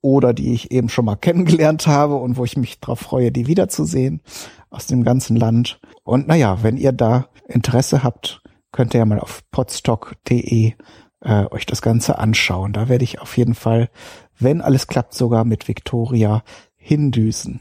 oder 0.00 0.32
die 0.32 0.54
ich 0.54 0.70
eben 0.70 0.88
schon 0.88 1.04
mal 1.04 1.16
kennengelernt 1.20 1.88
habe 1.88 2.14
und 2.14 2.36
wo 2.36 2.44
ich 2.44 2.56
mich 2.56 2.78
drauf 2.78 3.00
freue, 3.00 3.32
die 3.32 3.48
wiederzusehen 3.48 4.22
aus 4.70 4.86
dem 4.86 5.02
ganzen 5.02 5.36
Land. 5.36 5.80
Und 6.04 6.28
naja, 6.28 6.58
wenn 6.62 6.76
ihr 6.76 6.92
da 6.92 7.26
Interesse 7.52 8.02
habt, 8.02 8.42
könnt 8.72 8.94
ihr 8.94 8.98
ja 8.98 9.04
mal 9.04 9.20
auf 9.20 9.42
podstock.de 9.50 10.74
äh, 11.20 11.46
euch 11.50 11.66
das 11.66 11.82
Ganze 11.82 12.18
anschauen. 12.18 12.72
Da 12.72 12.88
werde 12.88 13.04
ich 13.04 13.20
auf 13.20 13.36
jeden 13.36 13.54
Fall, 13.54 13.90
wenn 14.38 14.60
alles 14.60 14.86
klappt, 14.86 15.14
sogar 15.14 15.44
mit 15.44 15.68
Victoria 15.68 16.42
hindüsen. 16.76 17.60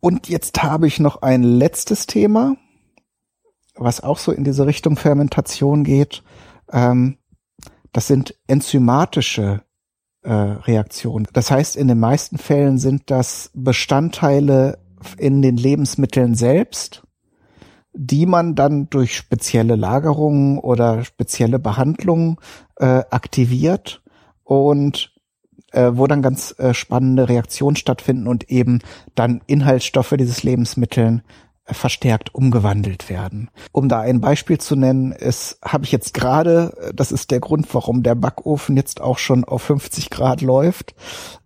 Und 0.00 0.28
jetzt 0.28 0.62
habe 0.62 0.88
ich 0.88 0.98
noch 0.98 1.22
ein 1.22 1.42
letztes 1.42 2.06
Thema, 2.06 2.56
was 3.76 4.02
auch 4.02 4.18
so 4.18 4.32
in 4.32 4.44
diese 4.44 4.66
Richtung 4.66 4.96
Fermentation 4.96 5.84
geht. 5.84 6.22
Ähm, 6.72 7.18
das 7.92 8.08
sind 8.08 8.34
enzymatische 8.46 9.62
äh, 10.22 10.32
Reaktionen. 10.32 11.28
Das 11.32 11.50
heißt, 11.50 11.76
in 11.76 11.88
den 11.88 12.00
meisten 12.00 12.38
Fällen 12.38 12.78
sind 12.78 13.10
das 13.10 13.50
Bestandteile 13.54 14.78
in 15.18 15.42
den 15.42 15.56
Lebensmitteln 15.56 16.34
selbst, 16.34 17.02
die 17.92 18.26
man 18.26 18.54
dann 18.54 18.88
durch 18.90 19.16
spezielle 19.16 19.76
Lagerungen 19.76 20.58
oder 20.58 21.04
spezielle 21.04 21.58
Behandlungen 21.58 22.36
äh, 22.76 23.02
aktiviert 23.10 24.02
und 24.44 25.12
äh, 25.72 25.90
wo 25.94 26.06
dann 26.06 26.22
ganz 26.22 26.54
äh, 26.58 26.74
spannende 26.74 27.28
Reaktionen 27.28 27.76
stattfinden 27.76 28.26
und 28.26 28.50
eben 28.50 28.80
dann 29.14 29.42
Inhaltsstoffe 29.46 30.14
dieses 30.18 30.42
Lebensmitteln 30.42 31.22
äh, 31.64 31.74
verstärkt 31.74 32.34
umgewandelt 32.34 33.08
werden. 33.08 33.50
Um 33.72 33.88
da 33.88 34.00
ein 34.00 34.20
Beispiel 34.20 34.58
zu 34.58 34.76
nennen, 34.76 35.12
ist, 35.12 35.58
habe 35.64 35.84
ich 35.84 35.92
jetzt 35.92 36.14
gerade, 36.14 36.74
äh, 36.80 36.94
das 36.94 37.12
ist 37.12 37.30
der 37.30 37.40
Grund, 37.40 37.72
warum 37.74 38.02
der 38.02 38.14
Backofen 38.14 38.76
jetzt 38.76 39.00
auch 39.00 39.18
schon 39.18 39.44
auf 39.44 39.62
50 39.62 40.10
Grad 40.10 40.40
läuft, 40.40 40.94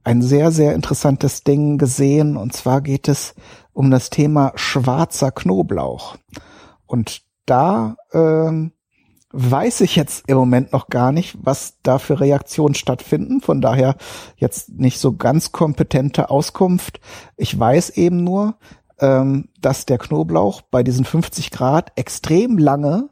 ein 0.04 0.22
sehr, 0.22 0.50
sehr 0.52 0.74
interessantes 0.74 1.44
Ding 1.44 1.78
gesehen. 1.78 2.36
Und 2.36 2.52
zwar 2.52 2.80
geht 2.80 3.08
es 3.08 3.34
um 3.76 3.90
das 3.90 4.08
Thema 4.08 4.52
schwarzer 4.54 5.30
Knoblauch. 5.30 6.16
Und 6.86 7.22
da 7.44 7.96
ähm, 8.12 8.72
weiß 9.32 9.82
ich 9.82 9.96
jetzt 9.96 10.24
im 10.28 10.38
Moment 10.38 10.72
noch 10.72 10.88
gar 10.88 11.12
nicht, 11.12 11.36
was 11.42 11.74
da 11.82 11.98
für 11.98 12.18
Reaktionen 12.18 12.74
stattfinden. 12.74 13.42
Von 13.42 13.60
daher 13.60 13.96
jetzt 14.36 14.70
nicht 14.70 14.98
so 14.98 15.12
ganz 15.12 15.52
kompetente 15.52 16.30
Auskunft. 16.30 17.00
Ich 17.36 17.58
weiß 17.58 17.90
eben 17.90 18.24
nur, 18.24 18.56
ähm, 18.98 19.50
dass 19.60 19.84
der 19.84 19.98
Knoblauch 19.98 20.62
bei 20.62 20.82
diesen 20.82 21.04
50 21.04 21.50
Grad 21.50 21.92
extrem 21.96 22.56
lange 22.56 23.10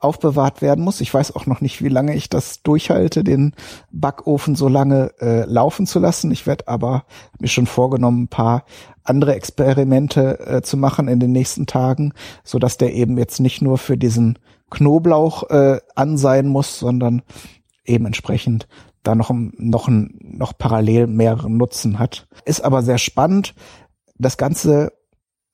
aufbewahrt 0.00 0.62
werden 0.62 0.82
muss. 0.82 1.00
Ich 1.00 1.12
weiß 1.12 1.36
auch 1.36 1.46
noch 1.46 1.60
nicht, 1.60 1.82
wie 1.82 1.88
lange 1.88 2.16
ich 2.16 2.28
das 2.28 2.62
durchhalte, 2.62 3.22
den 3.22 3.54
Backofen 3.92 4.56
so 4.56 4.66
lange 4.66 5.12
äh, 5.20 5.44
laufen 5.44 5.86
zu 5.86 5.98
lassen. 5.98 6.30
Ich 6.30 6.46
werde 6.46 6.68
aber 6.68 7.04
mir 7.38 7.48
schon 7.48 7.66
vorgenommen, 7.66 8.24
ein 8.24 8.28
paar 8.28 8.64
andere 9.04 9.34
Experimente 9.34 10.40
äh, 10.40 10.62
zu 10.62 10.76
machen 10.76 11.06
in 11.06 11.20
den 11.20 11.32
nächsten 11.32 11.66
Tagen, 11.66 12.12
so 12.44 12.58
dass 12.58 12.78
der 12.78 12.94
eben 12.94 13.18
jetzt 13.18 13.40
nicht 13.40 13.60
nur 13.60 13.78
für 13.78 13.96
diesen 13.96 14.38
Knoblauch 14.70 15.50
äh, 15.50 15.80
an 15.94 16.16
sein 16.16 16.48
muss, 16.48 16.78
sondern 16.78 17.22
eben 17.84 18.06
entsprechend 18.06 18.68
da 19.02 19.14
noch, 19.14 19.30
noch, 19.32 19.88
noch 19.88 20.56
parallel 20.56 21.06
mehreren 21.06 21.56
Nutzen 21.56 21.98
hat. 21.98 22.26
Ist 22.44 22.64
aber 22.64 22.82
sehr 22.82 22.98
spannend. 22.98 23.54
Das 24.18 24.36
Ganze, 24.36 24.92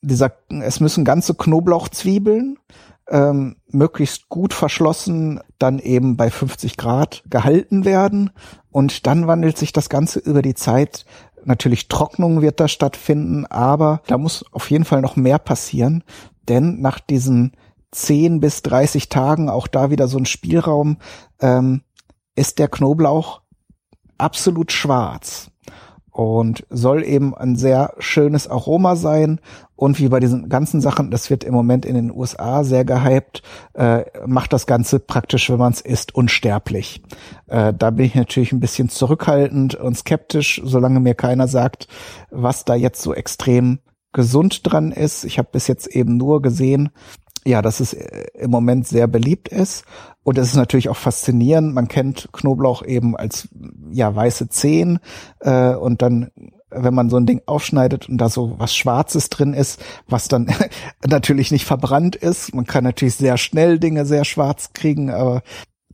dieser, 0.02 0.32
es 0.48 0.80
müssen 0.80 1.04
ganze 1.04 1.34
Knoblauchzwiebeln 1.34 2.58
ähm, 3.08 3.56
möglichst 3.68 4.28
gut 4.28 4.52
verschlossen 4.52 5.40
dann 5.58 5.78
eben 5.78 6.16
bei 6.16 6.30
50 6.30 6.76
Grad 6.76 7.22
gehalten 7.30 7.84
werden. 7.84 8.30
Und 8.70 9.06
dann 9.06 9.26
wandelt 9.26 9.56
sich 9.56 9.72
das 9.72 9.88
Ganze 9.88 10.18
über 10.18 10.42
die 10.42 10.54
Zeit. 10.54 11.06
Natürlich 11.44 11.88
Trocknung 11.88 12.42
wird 12.42 12.60
da 12.60 12.68
stattfinden, 12.68 13.46
aber 13.46 14.02
da 14.06 14.18
muss 14.18 14.44
auf 14.52 14.70
jeden 14.70 14.84
Fall 14.84 15.00
noch 15.00 15.16
mehr 15.16 15.38
passieren, 15.38 16.02
denn 16.48 16.80
nach 16.80 16.98
diesen 16.98 17.52
10 17.92 18.40
bis 18.40 18.62
30 18.62 19.08
Tagen, 19.08 19.48
auch 19.48 19.68
da 19.68 19.90
wieder 19.90 20.08
so 20.08 20.18
ein 20.18 20.26
Spielraum, 20.26 20.98
ähm, 21.40 21.82
ist 22.34 22.58
der 22.58 22.68
Knoblauch 22.68 23.42
absolut 24.18 24.72
schwarz 24.72 25.50
und 26.16 26.64
soll 26.70 27.04
eben 27.04 27.34
ein 27.34 27.56
sehr 27.56 27.92
schönes 27.98 28.48
Aroma 28.48 28.96
sein. 28.96 29.38
Und 29.74 30.00
wie 30.00 30.08
bei 30.08 30.18
diesen 30.18 30.48
ganzen 30.48 30.80
Sachen, 30.80 31.10
das 31.10 31.28
wird 31.28 31.44
im 31.44 31.52
Moment 31.52 31.84
in 31.84 31.94
den 31.94 32.10
USA 32.10 32.64
sehr 32.64 32.86
gehypt, 32.86 33.42
äh, 33.74 34.06
macht 34.26 34.54
das 34.54 34.66
Ganze 34.66 34.98
praktisch, 34.98 35.50
wenn 35.50 35.58
man 35.58 35.74
es 35.74 35.82
isst, 35.82 36.14
unsterblich. 36.14 37.02
Äh, 37.48 37.74
da 37.74 37.90
bin 37.90 38.06
ich 38.06 38.14
natürlich 38.14 38.52
ein 38.52 38.60
bisschen 38.60 38.88
zurückhaltend 38.88 39.74
und 39.74 39.98
skeptisch, 39.98 40.62
solange 40.64 41.00
mir 41.00 41.14
keiner 41.14 41.48
sagt, 41.48 41.86
was 42.30 42.64
da 42.64 42.74
jetzt 42.74 43.02
so 43.02 43.12
extrem 43.12 43.80
gesund 44.14 44.60
dran 44.62 44.92
ist. 44.92 45.24
Ich 45.24 45.36
habe 45.38 45.50
bis 45.52 45.66
jetzt 45.66 45.86
eben 45.86 46.16
nur 46.16 46.40
gesehen, 46.40 46.88
ja, 47.46 47.62
dass 47.62 47.80
es 47.80 47.94
äh, 47.94 48.26
im 48.34 48.50
Moment 48.50 48.86
sehr 48.86 49.06
beliebt 49.06 49.48
ist. 49.48 49.84
Und 50.22 50.38
es 50.38 50.48
ist 50.48 50.56
natürlich 50.56 50.88
auch 50.88 50.96
faszinierend. 50.96 51.72
Man 51.72 51.88
kennt 51.88 52.28
Knoblauch 52.32 52.84
eben 52.84 53.16
als 53.16 53.48
ja 53.90 54.14
weiße 54.14 54.48
Zehen 54.48 54.98
äh, 55.40 55.74
und 55.74 56.02
dann 56.02 56.30
wenn 56.68 56.94
man 56.94 57.08
so 57.08 57.16
ein 57.16 57.26
Ding 57.26 57.42
aufschneidet 57.46 58.08
und 58.08 58.18
da 58.18 58.28
so 58.28 58.56
was 58.58 58.74
Schwarzes 58.74 59.30
drin 59.30 59.54
ist, 59.54 59.80
was 60.08 60.28
dann 60.28 60.52
natürlich 61.06 61.52
nicht 61.52 61.64
verbrannt 61.64 62.16
ist. 62.16 62.54
Man 62.54 62.66
kann 62.66 62.84
natürlich 62.84 63.14
sehr 63.14 63.38
schnell 63.38 63.78
Dinge 63.78 64.04
sehr 64.04 64.24
schwarz 64.24 64.72
kriegen, 64.72 65.10
aber 65.10 65.42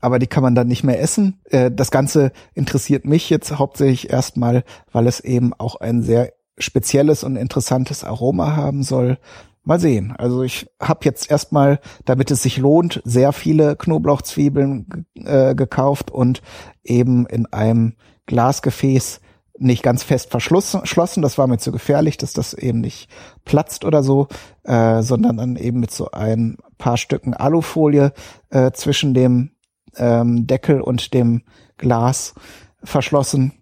aber 0.01 0.19
die 0.19 0.27
kann 0.27 0.43
man 0.43 0.57
dann 0.57 0.67
nicht 0.67 0.83
mehr 0.83 1.01
essen. 1.01 1.41
Äh, 1.51 1.71
das 1.71 1.91
Ganze 1.91 2.33
interessiert 2.55 3.05
mich 3.05 3.31
jetzt 3.31 3.59
hauptsächlich 3.59 4.11
erstmal, 4.11 4.65
weil 4.91 5.07
es 5.07 5.21
eben 5.21 5.53
auch 5.55 5.77
ein 5.77 6.03
sehr 6.03 6.33
spezielles 6.59 7.23
und 7.23 7.37
interessantes 7.37 8.03
Aroma 8.03 8.57
haben 8.57 8.83
soll. 8.83 9.19
Mal 9.65 9.79
sehen. 9.79 10.13
Also 10.19 10.43
ich 10.43 10.69
habe 10.81 11.05
jetzt 11.05 11.31
erstmal, 11.31 11.79
damit 12.05 12.31
es 12.33 12.43
sich 12.43 12.59
lohnt, 12.59 13.01
sehr 13.05 13.33
viele 13.33 13.77
Knoblauchzwiebeln 13.77 15.07
äh, 15.15 15.55
gekauft 15.55 16.11
und 16.11 16.43
eben 16.83 17.27
in 17.27 17.47
einem 17.47 17.95
Glasgefäß 18.27 19.21
nicht 19.59 19.83
ganz 19.83 20.03
fest 20.03 20.31
verschlossen. 20.31 21.23
Das 21.23 21.39
war 21.39 21.47
mir 21.47 21.59
zu 21.59 21.71
gefährlich, 21.71 22.17
dass 22.17 22.33
das 22.33 22.55
eben 22.55 22.81
nicht 22.81 23.09
platzt 23.45 23.85
oder 23.85 24.03
so, 24.03 24.29
äh, 24.65 25.03
sondern 25.03 25.37
dann 25.37 25.57
eben 25.57 25.79
mit 25.81 25.93
so 25.93 26.11
ein 26.11 26.59
paar 26.79 26.97
Stücken 26.97 27.35
Alufolie 27.35 28.13
äh, 28.51 28.73
zwischen 28.73 29.15
dem 29.15 29.53
ähm, 29.97 30.47
Deckel 30.47 30.81
und 30.81 31.15
dem 31.15 31.43
Glas 31.77 32.35
verschlossen 32.83 33.53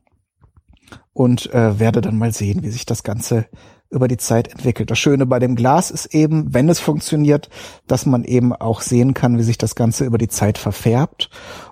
und 1.12 1.52
äh, 1.52 1.78
werde 1.78 2.00
dann 2.00 2.16
mal 2.16 2.32
sehen, 2.32 2.62
wie 2.62 2.70
sich 2.70 2.86
das 2.86 3.02
Ganze 3.02 3.46
über 3.90 4.08
die 4.08 4.16
Zeit 4.16 4.48
entwickelt. 4.48 4.90
Das 4.90 4.98
Schöne 4.98 5.26
bei 5.26 5.38
dem 5.38 5.56
Glas 5.56 5.90
ist 5.90 6.14
eben, 6.14 6.54
wenn 6.54 6.68
es 6.68 6.80
funktioniert, 6.80 7.50
dass 7.86 8.06
man 8.06 8.24
eben 8.24 8.54
auch 8.54 8.80
sehen 8.80 9.14
kann, 9.14 9.38
wie 9.38 9.42
sich 9.42 9.58
das 9.58 9.74
Ganze 9.74 10.04
über 10.04 10.18
die 10.18 10.28
Zeit 10.28 10.58
verfärbt. 10.58 11.28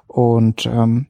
Und 0.07 0.67
ähm, 0.67 1.07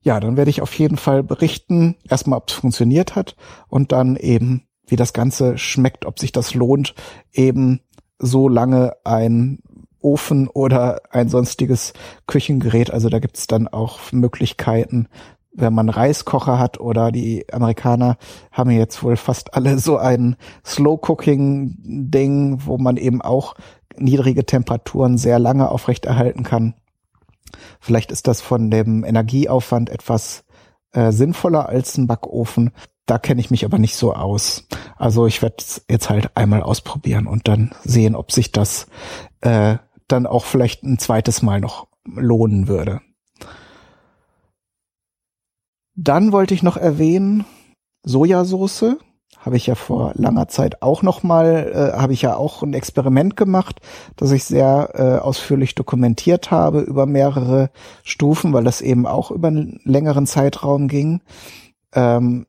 ja, 0.00 0.20
dann 0.20 0.36
werde 0.36 0.50
ich 0.50 0.62
auf 0.62 0.72
jeden 0.78 0.96
Fall 0.96 1.22
berichten, 1.22 1.96
erstmal, 2.08 2.38
ob 2.38 2.48
es 2.48 2.54
funktioniert 2.54 3.16
hat 3.16 3.36
und 3.68 3.92
dann 3.92 4.16
eben, 4.16 4.64
wie 4.86 4.96
das 4.96 5.12
Ganze 5.12 5.58
schmeckt, 5.58 6.06
ob 6.06 6.18
sich 6.18 6.32
das 6.32 6.54
lohnt, 6.54 6.94
eben 7.32 7.80
so 8.18 8.48
lange 8.48 8.94
ein 9.04 9.58
Ofen 10.00 10.48
oder 10.48 11.02
ein 11.10 11.28
sonstiges 11.28 11.92
Küchengerät. 12.26 12.90
Also 12.90 13.08
da 13.08 13.20
gibt's 13.20 13.46
dann 13.46 13.68
auch 13.68 14.12
Möglichkeiten, 14.12 15.08
wenn 15.54 15.74
man 15.74 15.88
Reiskocher 15.88 16.58
hat 16.58 16.80
oder 16.80 17.12
die 17.12 17.46
Amerikaner 17.52 18.16
haben 18.50 18.70
jetzt 18.70 19.02
wohl 19.02 19.16
fast 19.16 19.54
alle 19.54 19.78
so 19.80 19.96
ein 19.98 20.36
Slow-Cooking-Ding, 20.64 22.62
wo 22.64 22.78
man 22.78 22.96
eben 22.96 23.20
auch 23.22 23.54
niedrige 23.96 24.46
Temperaturen 24.46 25.18
sehr 25.18 25.38
lange 25.38 25.68
aufrechterhalten 25.70 26.44
kann. 26.44 26.74
Vielleicht 27.80 28.10
ist 28.10 28.26
das 28.26 28.40
von 28.40 28.70
dem 28.70 29.04
Energieaufwand 29.04 29.90
etwas 29.90 30.44
äh, 30.92 31.12
sinnvoller 31.12 31.68
als 31.68 31.98
ein 31.98 32.06
Backofen. 32.06 32.70
Da 33.06 33.18
kenne 33.18 33.40
ich 33.40 33.50
mich 33.50 33.64
aber 33.64 33.78
nicht 33.78 33.96
so 33.96 34.14
aus. 34.14 34.66
Also 34.96 35.26
ich 35.26 35.42
werde 35.42 35.62
jetzt 35.90 36.08
halt 36.08 36.36
einmal 36.36 36.62
ausprobieren 36.62 37.26
und 37.26 37.48
dann 37.48 37.72
sehen, 37.84 38.14
ob 38.14 38.32
sich 38.32 38.52
das 38.52 38.86
äh, 39.40 39.76
dann 40.08 40.26
auch 40.26 40.44
vielleicht 40.44 40.84
ein 40.84 40.98
zweites 40.98 41.42
Mal 41.42 41.60
noch 41.60 41.88
lohnen 42.04 42.68
würde. 42.68 43.00
Dann 45.94 46.32
wollte 46.32 46.54
ich 46.54 46.62
noch 46.62 46.76
erwähnen, 46.76 47.44
Sojasauce 48.04 48.96
habe 49.38 49.56
ich 49.56 49.66
ja 49.66 49.74
vor 49.74 50.12
langer 50.14 50.48
Zeit 50.48 50.82
auch 50.82 51.02
noch 51.02 51.22
mal, 51.22 51.72
äh, 51.74 51.98
habe 51.98 52.12
ich 52.12 52.22
ja 52.22 52.36
auch 52.36 52.62
ein 52.62 52.74
Experiment 52.74 53.36
gemacht, 53.36 53.80
das 54.16 54.30
ich 54.30 54.44
sehr 54.44 54.90
äh, 54.94 55.18
ausführlich 55.20 55.74
dokumentiert 55.74 56.50
habe 56.50 56.80
über 56.80 57.06
mehrere 57.06 57.70
Stufen, 58.04 58.52
weil 58.52 58.64
das 58.64 58.80
eben 58.80 59.06
auch 59.06 59.30
über 59.30 59.48
einen 59.48 59.80
längeren 59.84 60.26
Zeitraum 60.26 60.86
ging. 60.86 61.22
Ähm, 61.92 62.46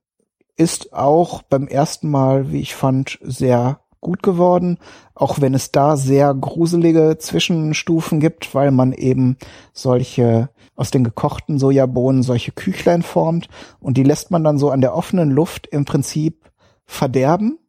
ist 0.55 0.93
auch 0.93 1.41
beim 1.41 1.67
ersten 1.67 2.11
Mal, 2.11 2.51
wie 2.51 2.61
ich 2.61 2.75
fand, 2.75 3.17
sehr 3.23 3.79
gut 3.99 4.21
geworden, 4.21 4.77
auch 5.15 5.41
wenn 5.41 5.55
es 5.55 5.71
da 5.71 5.97
sehr 5.97 6.33
gruselige 6.33 7.17
Zwischenstufen 7.17 8.19
gibt, 8.19 8.53
weil 8.53 8.69
man 8.69 8.93
eben 8.93 9.37
solche 9.71 10.49
aus 10.75 10.91
den 10.91 11.03
gekochten 11.03 11.59
Sojabohnen 11.59 12.23
solche 12.23 12.51
Küchlein 12.51 13.03
formt 13.03 13.47
und 13.79 13.97
die 13.97 14.03
lässt 14.03 14.31
man 14.31 14.43
dann 14.43 14.57
so 14.57 14.69
an 14.71 14.81
der 14.81 14.95
offenen 14.95 15.29
Luft 15.29 15.67
im 15.67 15.85
Prinzip 15.85 16.51
verderben. 16.85 17.59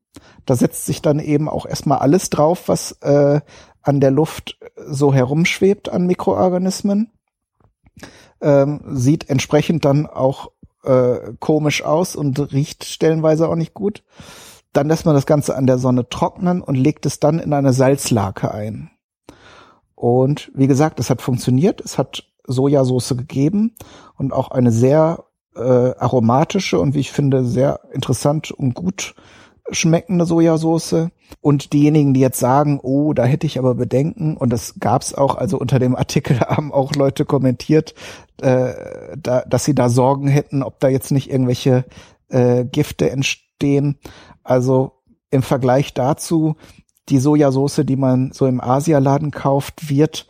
Da 0.47 0.57
setzt 0.57 0.87
sich 0.87 1.03
dann 1.03 1.19
eben 1.19 1.49
auch 1.49 1.67
erstmal 1.67 1.99
alles 1.99 2.31
drauf, 2.31 2.69
was 2.69 2.93
äh, 3.03 3.41
an 3.83 4.01
der 4.01 4.11
Luft 4.11 4.59
so 4.87 5.13
herumschwebt 5.13 5.89
an 5.89 6.07
Mikroorganismen. 6.07 7.11
Ähm, 8.41 8.81
sieht 8.87 9.31
entsprechend 9.31 9.85
dann 9.85 10.07
auch 10.07 10.51
äh, 10.85 11.33
komisch 11.41 11.83
aus 11.83 12.17
und 12.17 12.53
riecht 12.53 12.85
stellenweise 12.85 13.49
auch 13.49 13.57
nicht 13.57 13.75
gut. 13.75 14.03
Dann 14.73 14.89
lässt 14.89 15.07
man 15.07 15.15
das 15.15 15.27
Ganze 15.27 15.57
an 15.57 15.67
der 15.67 15.79
Sonne 15.79 16.09
trocknen 16.09 16.61
und 16.61 16.75
legt 16.75 17.07
es 17.07 17.21
dann 17.21 17.39
in 17.39 17.53
eine 17.53 17.73
Salzlake 17.73 18.53
ein. 18.53 18.91
Und 19.95 20.51
wie 20.55 20.67
gesagt, 20.67 20.99
es 21.01 21.11
hat 21.11 21.23
funktioniert. 21.23 21.81
Es 21.81 21.97
hat 21.97 22.25
Sojasauce 22.47 23.17
gegeben 23.17 23.75
und 24.17 24.33
auch 24.33 24.51
eine 24.51 24.73
sehr 24.73 25.25
äh, 25.57 25.61
aromatische 25.61 26.79
und 26.79 26.95
wie 26.95 27.01
ich 27.01 27.13
finde 27.13 27.45
sehr 27.45 27.81
interessant 27.93 28.51
und 28.51 28.75
gut 28.75 29.15
schmeckende 29.71 30.27
Sojasauce. 30.27 31.09
Und 31.41 31.73
diejenigen, 31.73 32.15
die 32.15 32.21
jetzt 32.21 32.39
sagen, 32.39 32.81
oh, 32.83 33.13
da 33.13 33.25
hätte 33.25 33.47
ich 33.47 33.59
aber 33.59 33.75
Bedenken, 33.75 34.37
und 34.37 34.51
das 34.51 34.75
gab's 34.79 35.15
auch, 35.15 35.37
also 35.37 35.59
unter 35.59 35.79
dem 35.79 35.97
Artikel 35.97 36.41
haben 36.41 36.73
auch 36.73 36.95
Leute 36.95 37.25
kommentiert, 37.25 37.95
äh, 38.41 38.73
da, 39.17 39.43
dass 39.43 39.65
sie 39.65 39.75
da 39.75 39.89
Sorgen 39.89 40.29
hätten, 40.29 40.63
ob 40.63 40.81
da 40.81 40.89
jetzt 40.89 41.11
nicht 41.11 41.31
irgendwelche 41.31 41.85
äh, 42.29 42.65
Gifte 42.65 43.11
entstehen. 43.11 43.99
Also 44.43 44.93
im 45.31 45.43
Vergleich 45.43 45.95
dazu, 45.95 46.57
die 47.09 47.19
Sojasauce, 47.19 47.83
die 47.85 47.97
man 47.97 48.33
so 48.33 48.47
im 48.47 48.61
Asialaden 48.61 49.31
kauft, 49.31 49.89
wird 49.89 50.27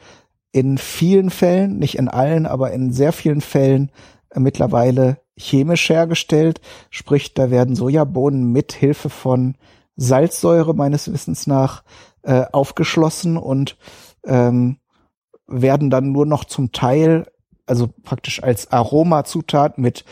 in 0.55 0.79
vielen 0.79 1.31
Fällen, 1.31 1.81
nicht 1.81 1.99
in 1.99 2.09
allen, 2.09 2.47
aber 2.47 2.71
in 2.71 2.93
sehr 2.93 3.13
vielen 3.13 3.41
Fällen 3.41 3.91
mittlerweile 4.37 5.19
chemisch 5.37 5.89
hergestellt. 5.89 6.61
Sprich, 6.91 7.35
da 7.35 7.51
werden 7.51 7.75
Sojabohnen 7.75 8.53
mit 8.53 8.73
Hilfe 8.73 9.11
von 9.11 9.57
Salzsäure 9.97 10.73
meines 10.73 11.13
Wissens 11.13 11.49
nach 11.49 11.83
äh, 12.23 12.45
aufgeschlossen 12.53 13.37
und 13.37 13.77
ähm, 14.25 14.79
werden 15.49 15.91
dann 15.91 16.13
nur 16.13 16.25
noch 16.25 16.45
zum 16.45 16.71
Teil, 16.71 17.27
also 17.67 17.89
praktisch 18.05 18.41
als 18.41 18.71
Aromazutat 18.71 19.77
mit 19.77 20.05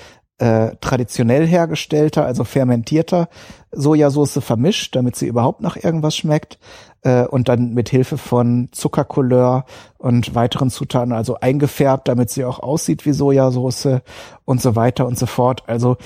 äh, 0.42 0.74
traditionell 0.80 1.46
hergestellter, 1.46 2.26
also 2.26 2.42
fermentierter 2.42 3.28
Sojasauce 3.70 4.40
vermischt, 4.42 4.96
damit 4.96 5.14
sie 5.14 5.28
überhaupt 5.28 5.60
nach 5.60 5.76
irgendwas 5.76 6.16
schmeckt 6.16 6.58
äh, 7.02 7.24
und 7.26 7.48
dann 7.48 7.74
mit 7.74 7.88
Hilfe 7.88 8.18
von 8.18 8.68
Zuckercouleur 8.72 9.64
und 9.98 10.34
weiteren 10.34 10.70
Zutaten 10.70 11.12
also 11.12 11.36
eingefärbt, 11.38 12.08
damit 12.08 12.30
sie 12.30 12.44
auch 12.44 12.58
aussieht 12.58 13.06
wie 13.06 13.12
Sojasauce 13.12 14.00
und 14.44 14.60
so 14.60 14.74
weiter 14.74 15.06
und 15.06 15.16
so 15.16 15.26
fort. 15.26 15.62
Also 15.68 15.96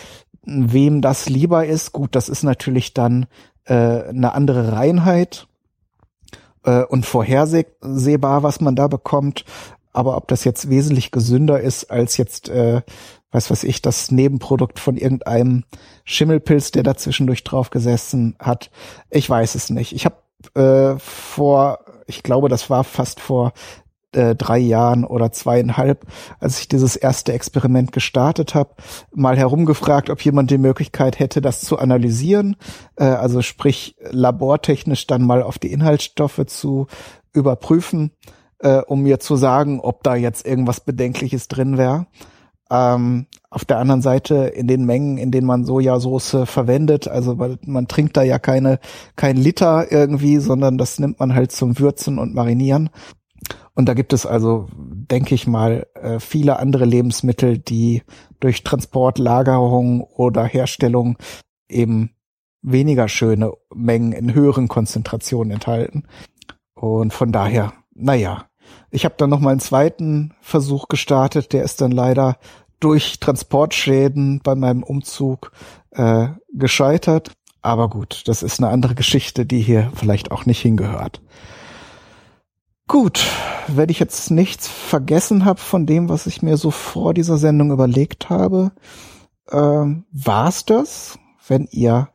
wem 0.45 1.01
das 1.01 1.31
lieber 1.31 1.65
ist, 1.65 1.93
gut, 1.93 2.15
das 2.15 2.29
ist 2.29 2.43
natürlich 2.43 2.93
dann 2.93 3.29
äh, 3.65 3.75
eine 3.75 4.35
andere 4.35 4.73
Reinheit 4.73 5.49
äh, 6.67 6.83
und 6.83 7.07
vorhersehbar, 7.07 8.43
was 8.43 8.61
man 8.61 8.77
da 8.77 8.87
bekommt. 8.87 9.47
Aber 9.97 10.17
ob 10.17 10.29
das 10.29 10.45
jetzt 10.45 10.69
wesentlich 10.69 11.11
gesünder 11.11 11.61
ist 11.61 11.91
als 11.91 12.17
jetzt 12.17 12.49
äh, 12.49 12.83
was 13.37 13.51
weiß 13.51 13.65
ich, 13.65 13.83
das 13.83 14.11
Nebenprodukt 14.11 14.79
von 14.79 14.97
irgendeinem 14.97 15.65
Schimmelpilz, 16.05 16.71
der 16.71 16.83
da 16.83 16.97
zwischendurch 16.97 17.45
drauf 17.45 17.69
gesessen 17.71 18.35
hat. 18.39 18.71
Ich 19.11 19.29
weiß 19.29 19.55
es 19.55 19.69
nicht. 19.69 19.93
Ich 19.93 20.07
habe 20.07 20.17
äh, 20.55 20.99
vor, 20.99 21.81
ich 22.07 22.23
glaube, 22.23 22.49
das 22.49 22.71
war 22.71 22.83
fast 22.83 23.21
vor 23.21 23.53
äh, 24.13 24.35
drei 24.35 24.59
Jahren 24.59 25.05
oder 25.05 25.33
zweieinhalb, 25.33 26.07
als 26.41 26.61
ich 26.61 26.69
dieses 26.69 26.97
erste 26.97 27.35
Experiment 27.35 27.93
gestartet 27.93 28.55
habe, 28.55 28.71
mal 29.15 29.37
herumgefragt, 29.37 30.09
ob 30.09 30.23
jemand 30.23 30.51
die 30.51 30.59
Möglichkeit 30.59 31.19
hätte, 31.19 31.43
das 31.43 31.61
zu 31.61 31.79
analysieren, 31.79 32.57
äh, 32.97 33.05
also 33.05 33.43
sprich 33.43 33.97
labortechnisch 34.01 35.07
dann 35.07 35.23
mal 35.23 35.43
auf 35.43 35.59
die 35.59 35.73
Inhaltsstoffe 35.73 36.47
zu 36.47 36.87
überprüfen, 37.35 38.13
äh, 38.61 38.79
um 38.79 39.03
mir 39.03 39.21
zu 39.21 39.37
sagen, 39.37 39.81
ob 39.81 40.03
da 40.03 40.15
jetzt 40.15 40.47
irgendwas 40.47 40.81
Bedenkliches 40.81 41.49
drin 41.49 41.79
wäre. 41.79 42.07
Ähm, 42.71 43.27
auf 43.49 43.65
der 43.65 43.79
anderen 43.79 44.03
Seite 44.03 44.35
in 44.49 44.67
den 44.67 44.85
Mengen, 44.85 45.19
in 45.19 45.31
denen 45.31 45.47
man 45.47 45.65
Sojasauce 45.65 46.39
verwendet, 46.45 47.07
also 47.07 47.37
man 47.65 47.87
trinkt 47.87 48.17
da 48.17 48.23
ja 48.23 48.39
keine 48.39 48.81
kein 49.15 49.37
Liter 49.37 49.91
irgendwie, 49.93 50.39
sondern 50.39 50.77
das 50.77 50.99
nimmt 50.99 51.21
man 51.21 51.35
halt 51.35 51.53
zum 51.53 51.79
Würzen 51.79 52.19
und 52.19 52.35
Marinieren. 52.35 52.91
Und 53.75 53.89
da 53.89 53.95
gibt 53.95 54.13
es 54.13 54.27
also, 54.27 54.69
denke 54.75 55.35
ich 55.35 55.47
mal, 55.47 55.87
äh, 55.95 56.19
viele 56.19 56.59
andere 56.59 56.87
Lebensmittel, 56.87 57.59
die 57.59 58.03
durch 58.41 58.65
Transport, 58.65 59.19
Lagerung 59.19 60.01
oder 60.01 60.45
Herstellung 60.45 61.19
eben 61.69 62.11
weniger 62.63 63.09
schöne 63.09 63.53
Mengen 63.75 64.13
in 64.13 64.35
höheren 64.35 64.69
Konzentrationen 64.69 65.53
enthalten. 65.53 66.05
Und 66.75 67.13
von 67.13 67.33
daher 67.33 67.73
naja, 67.97 68.47
ich 68.91 69.05
habe 69.05 69.15
dann 69.19 69.31
noch 69.31 69.41
mal 69.41 69.51
einen 69.51 69.61
zweiten 69.61 70.35
Versuch 70.41 70.89
gestartet, 70.89 71.53
der 71.53 71.65
ist 71.65 71.81
dann 71.81 71.91
leider 71.91 72.37
durch 72.81 73.21
Transportschäden 73.21 74.41
bei 74.43 74.55
meinem 74.55 74.83
Umzug 74.83 75.53
äh, 75.91 76.29
gescheitert. 76.53 77.33
Aber 77.63 77.89
gut, 77.89 78.23
das 78.27 78.43
ist 78.43 78.61
eine 78.61 78.69
andere 78.69 78.95
Geschichte, 78.95 79.47
die 79.47 79.61
hier 79.61 79.91
vielleicht 79.95 80.31
auch 80.31 80.47
nicht 80.47 80.61
hingehört. 80.61 81.21
Gut, 82.89 83.27
wenn 83.67 83.89
ich 83.89 83.99
jetzt 83.99 84.31
nichts 84.31 84.69
vergessen 84.69 85.45
habe 85.45 85.59
von 85.59 85.87
dem, 85.87 86.09
was 86.09 86.27
ich 86.27 86.43
mir 86.43 86.57
so 86.57 86.71
vor 86.71 87.15
dieser 87.15 87.37
Sendung 87.37 87.73
überlegt 87.73 88.31
habe, 88.31 88.71
ähm, 89.51 90.05
war's 90.13 90.65
das. 90.65 91.19
Wenn 91.49 91.67
ihr 91.71 92.09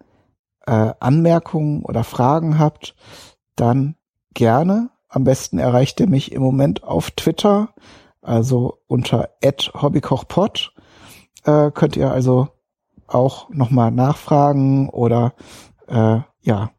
äh, 0.65 0.93
Anmerkungen 0.99 1.83
oder 1.83 2.05
Fragen 2.05 2.57
habt, 2.57 2.95
dann 3.55 3.95
gerne. 4.33 4.89
Am 5.13 5.25
besten 5.25 5.59
erreicht 5.59 5.99
ihr 5.99 6.07
mich 6.07 6.31
im 6.31 6.41
Moment 6.41 6.83
auf 6.83 7.11
Twitter, 7.11 7.69
also 8.21 8.77
unter 8.87 9.29
@hobbykochpod. 9.43 10.73
Äh, 11.43 11.71
könnt 11.71 11.97
ihr 11.97 12.11
also 12.11 12.47
auch 13.07 13.49
nochmal 13.49 13.91
nachfragen 13.91 14.89
oder 14.89 15.33
äh, 15.87 16.19
ja 16.39 16.71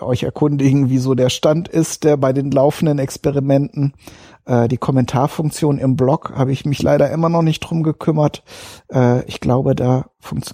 euch 0.00 0.24
erkundigen, 0.24 0.90
wie 0.90 0.98
so 0.98 1.14
der 1.14 1.30
Stand 1.30 1.68
ist, 1.68 2.02
der 2.02 2.16
bei 2.16 2.32
den 2.32 2.50
laufenden 2.50 2.98
Experimenten. 2.98 3.92
Äh, 4.44 4.66
die 4.66 4.78
Kommentarfunktion 4.78 5.78
im 5.78 5.94
Blog 5.94 6.32
habe 6.34 6.50
ich 6.50 6.64
mich 6.64 6.82
leider 6.82 7.12
immer 7.12 7.28
noch 7.28 7.42
nicht 7.42 7.60
drum 7.60 7.84
gekümmert. 7.84 8.42
Äh, 8.92 9.24
ich 9.26 9.38
glaube, 9.38 9.76
da 9.76 10.06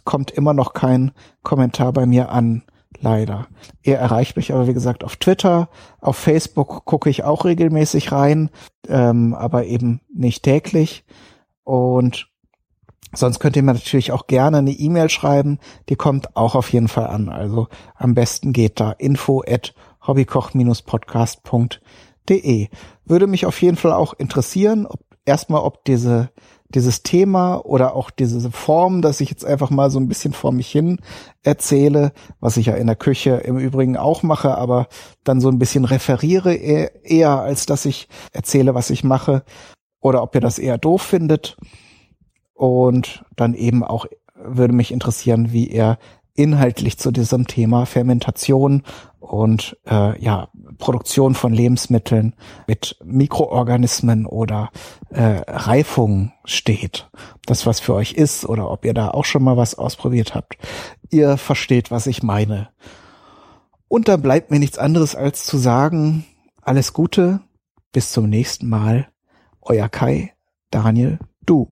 kommt 0.05 0.31
immer 0.31 0.53
noch 0.53 0.75
kein 0.75 1.13
Kommentar 1.43 1.95
bei 1.95 2.05
mir 2.05 2.29
an. 2.29 2.65
Leider. 3.01 3.47
Er 3.83 3.99
erreicht 3.99 4.37
mich 4.37 4.53
aber, 4.53 4.67
wie 4.67 4.75
gesagt, 4.75 5.05
auf 5.05 5.17
Twitter. 5.17 5.69
Auf 6.01 6.17
Facebook 6.17 6.85
gucke 6.85 7.11
ich 7.11 7.23
auch 7.23 7.45
regelmäßig 7.45 8.13
rein, 8.13 8.51
ähm, 8.89 9.35
aber 9.35 9.67
eben 9.67 10.01
nicht 10.13 10.43
täglich. 10.43 11.05
Und 11.65 12.29
Sonst 13.15 13.41
könnt 13.41 13.57
ihr 13.57 13.63
mir 13.63 13.73
natürlich 13.73 14.13
auch 14.13 14.27
gerne 14.27 14.59
eine 14.59 14.73
E-Mail 14.73 15.09
schreiben, 15.09 15.59
die 15.89 15.97
kommt 15.97 16.37
auch 16.37 16.55
auf 16.55 16.71
jeden 16.73 16.89
Fall 16.89 17.07
an. 17.07 17.31
Also 17.31 17.69
am 17.95 18.13
besten 18.15 18.53
geht 18.53 18.81
da 18.81 18.93
info 18.93 19.43
at 19.49 19.73
hobbykoch-podcast.de. 20.07 22.69
Würde 23.07 23.27
mich 23.27 23.47
auf 23.47 23.63
jeden 23.63 23.79
Fall 23.79 23.95
auch 23.95 24.13
interessieren, 24.13 24.87
ob 24.87 25.01
erstmal 25.25 25.63
ob 25.63 25.85
diese 25.85 26.29
dieses 26.75 27.03
Thema 27.03 27.65
oder 27.65 27.95
auch 27.97 28.11
diese 28.11 28.51
Form, 28.51 29.01
dass 29.01 29.21
ich 29.21 29.31
jetzt 29.31 29.45
einfach 29.45 29.71
mal 29.71 29.91
so 29.91 29.99
ein 29.99 30.09
bisschen 30.09 30.33
vor 30.33 30.53
mich 30.53 30.71
hin 30.71 31.01
erzähle, 31.43 32.13
was 32.41 32.57
ich 32.57 32.67
ja 32.67 32.75
in 32.75 32.87
der 32.87 32.97
Küche 32.97 33.37
im 33.37 33.59
Übrigen 33.59 33.97
auch 33.97 34.23
mache, 34.23 34.57
aber 34.57 34.89
dann 35.25 35.41
so 35.41 35.49
ein 35.49 35.59
bisschen 35.59 35.85
referiere 35.85 36.55
eher, 36.55 37.05
eher 37.05 37.41
als 37.41 37.67
dass 37.67 37.87
ich 37.87 38.09
erzähle, 38.33 38.75
was 38.75 38.91
ich 38.91 39.03
mache 39.03 39.45
oder 40.01 40.23
ob 40.23 40.35
ihr 40.35 40.41
das 40.41 40.59
eher 40.59 40.79
doof 40.79 41.03
findet. 41.03 41.57
Und 42.53 43.25
dann 43.37 43.55
eben 43.55 43.85
auch 43.85 44.07
würde 44.35 44.75
mich 44.75 44.93
interessieren, 44.93 45.53
wie 45.53 45.71
er 45.71 45.99
inhaltlich 46.35 46.99
zu 46.99 47.11
diesem 47.11 47.47
Thema 47.47 47.87
Fermentation 47.87 48.83
und 49.21 49.77
äh, 49.87 50.21
ja 50.23 50.49
Produktion 50.79 51.35
von 51.35 51.53
Lebensmitteln 51.53 52.35
mit 52.67 52.97
Mikroorganismen 53.05 54.27
oder 54.27 54.71
äh, 55.11 55.43
Reifung 55.47 56.33
steht. 56.45 57.11
Das 57.47 57.67
was 57.67 57.81
für 57.81 57.95
euch 57.95 58.13
ist 58.13 58.45
oder 58.45 58.71
ob 58.71 58.85
ihr 58.85 58.95
da 58.95 59.11
auch 59.11 59.25
schon 59.25 59.43
mal 59.43 59.57
was 59.57 59.77
ausprobiert 59.77 60.35
habt. 60.35 60.57
Ihr 61.11 61.37
versteht, 61.37 61.91
was 61.91 62.07
ich 62.07 62.23
meine. 62.23 62.69
Und 63.89 64.09
dann 64.09 64.23
bleibt 64.23 64.51
mir 64.51 64.59
nichts 64.59 64.79
anderes 64.79 65.15
als 65.15 65.45
zu 65.45 65.57
sagen, 65.57 66.27
alles 66.63 66.93
Gute, 66.93 67.41
bis 67.93 68.13
zum 68.13 68.29
nächsten 68.29 68.69
Mal. 68.69 69.09
Euer 69.63 69.89
Kai, 69.89 70.35
Daniel, 70.71 71.19
du. 71.45 71.69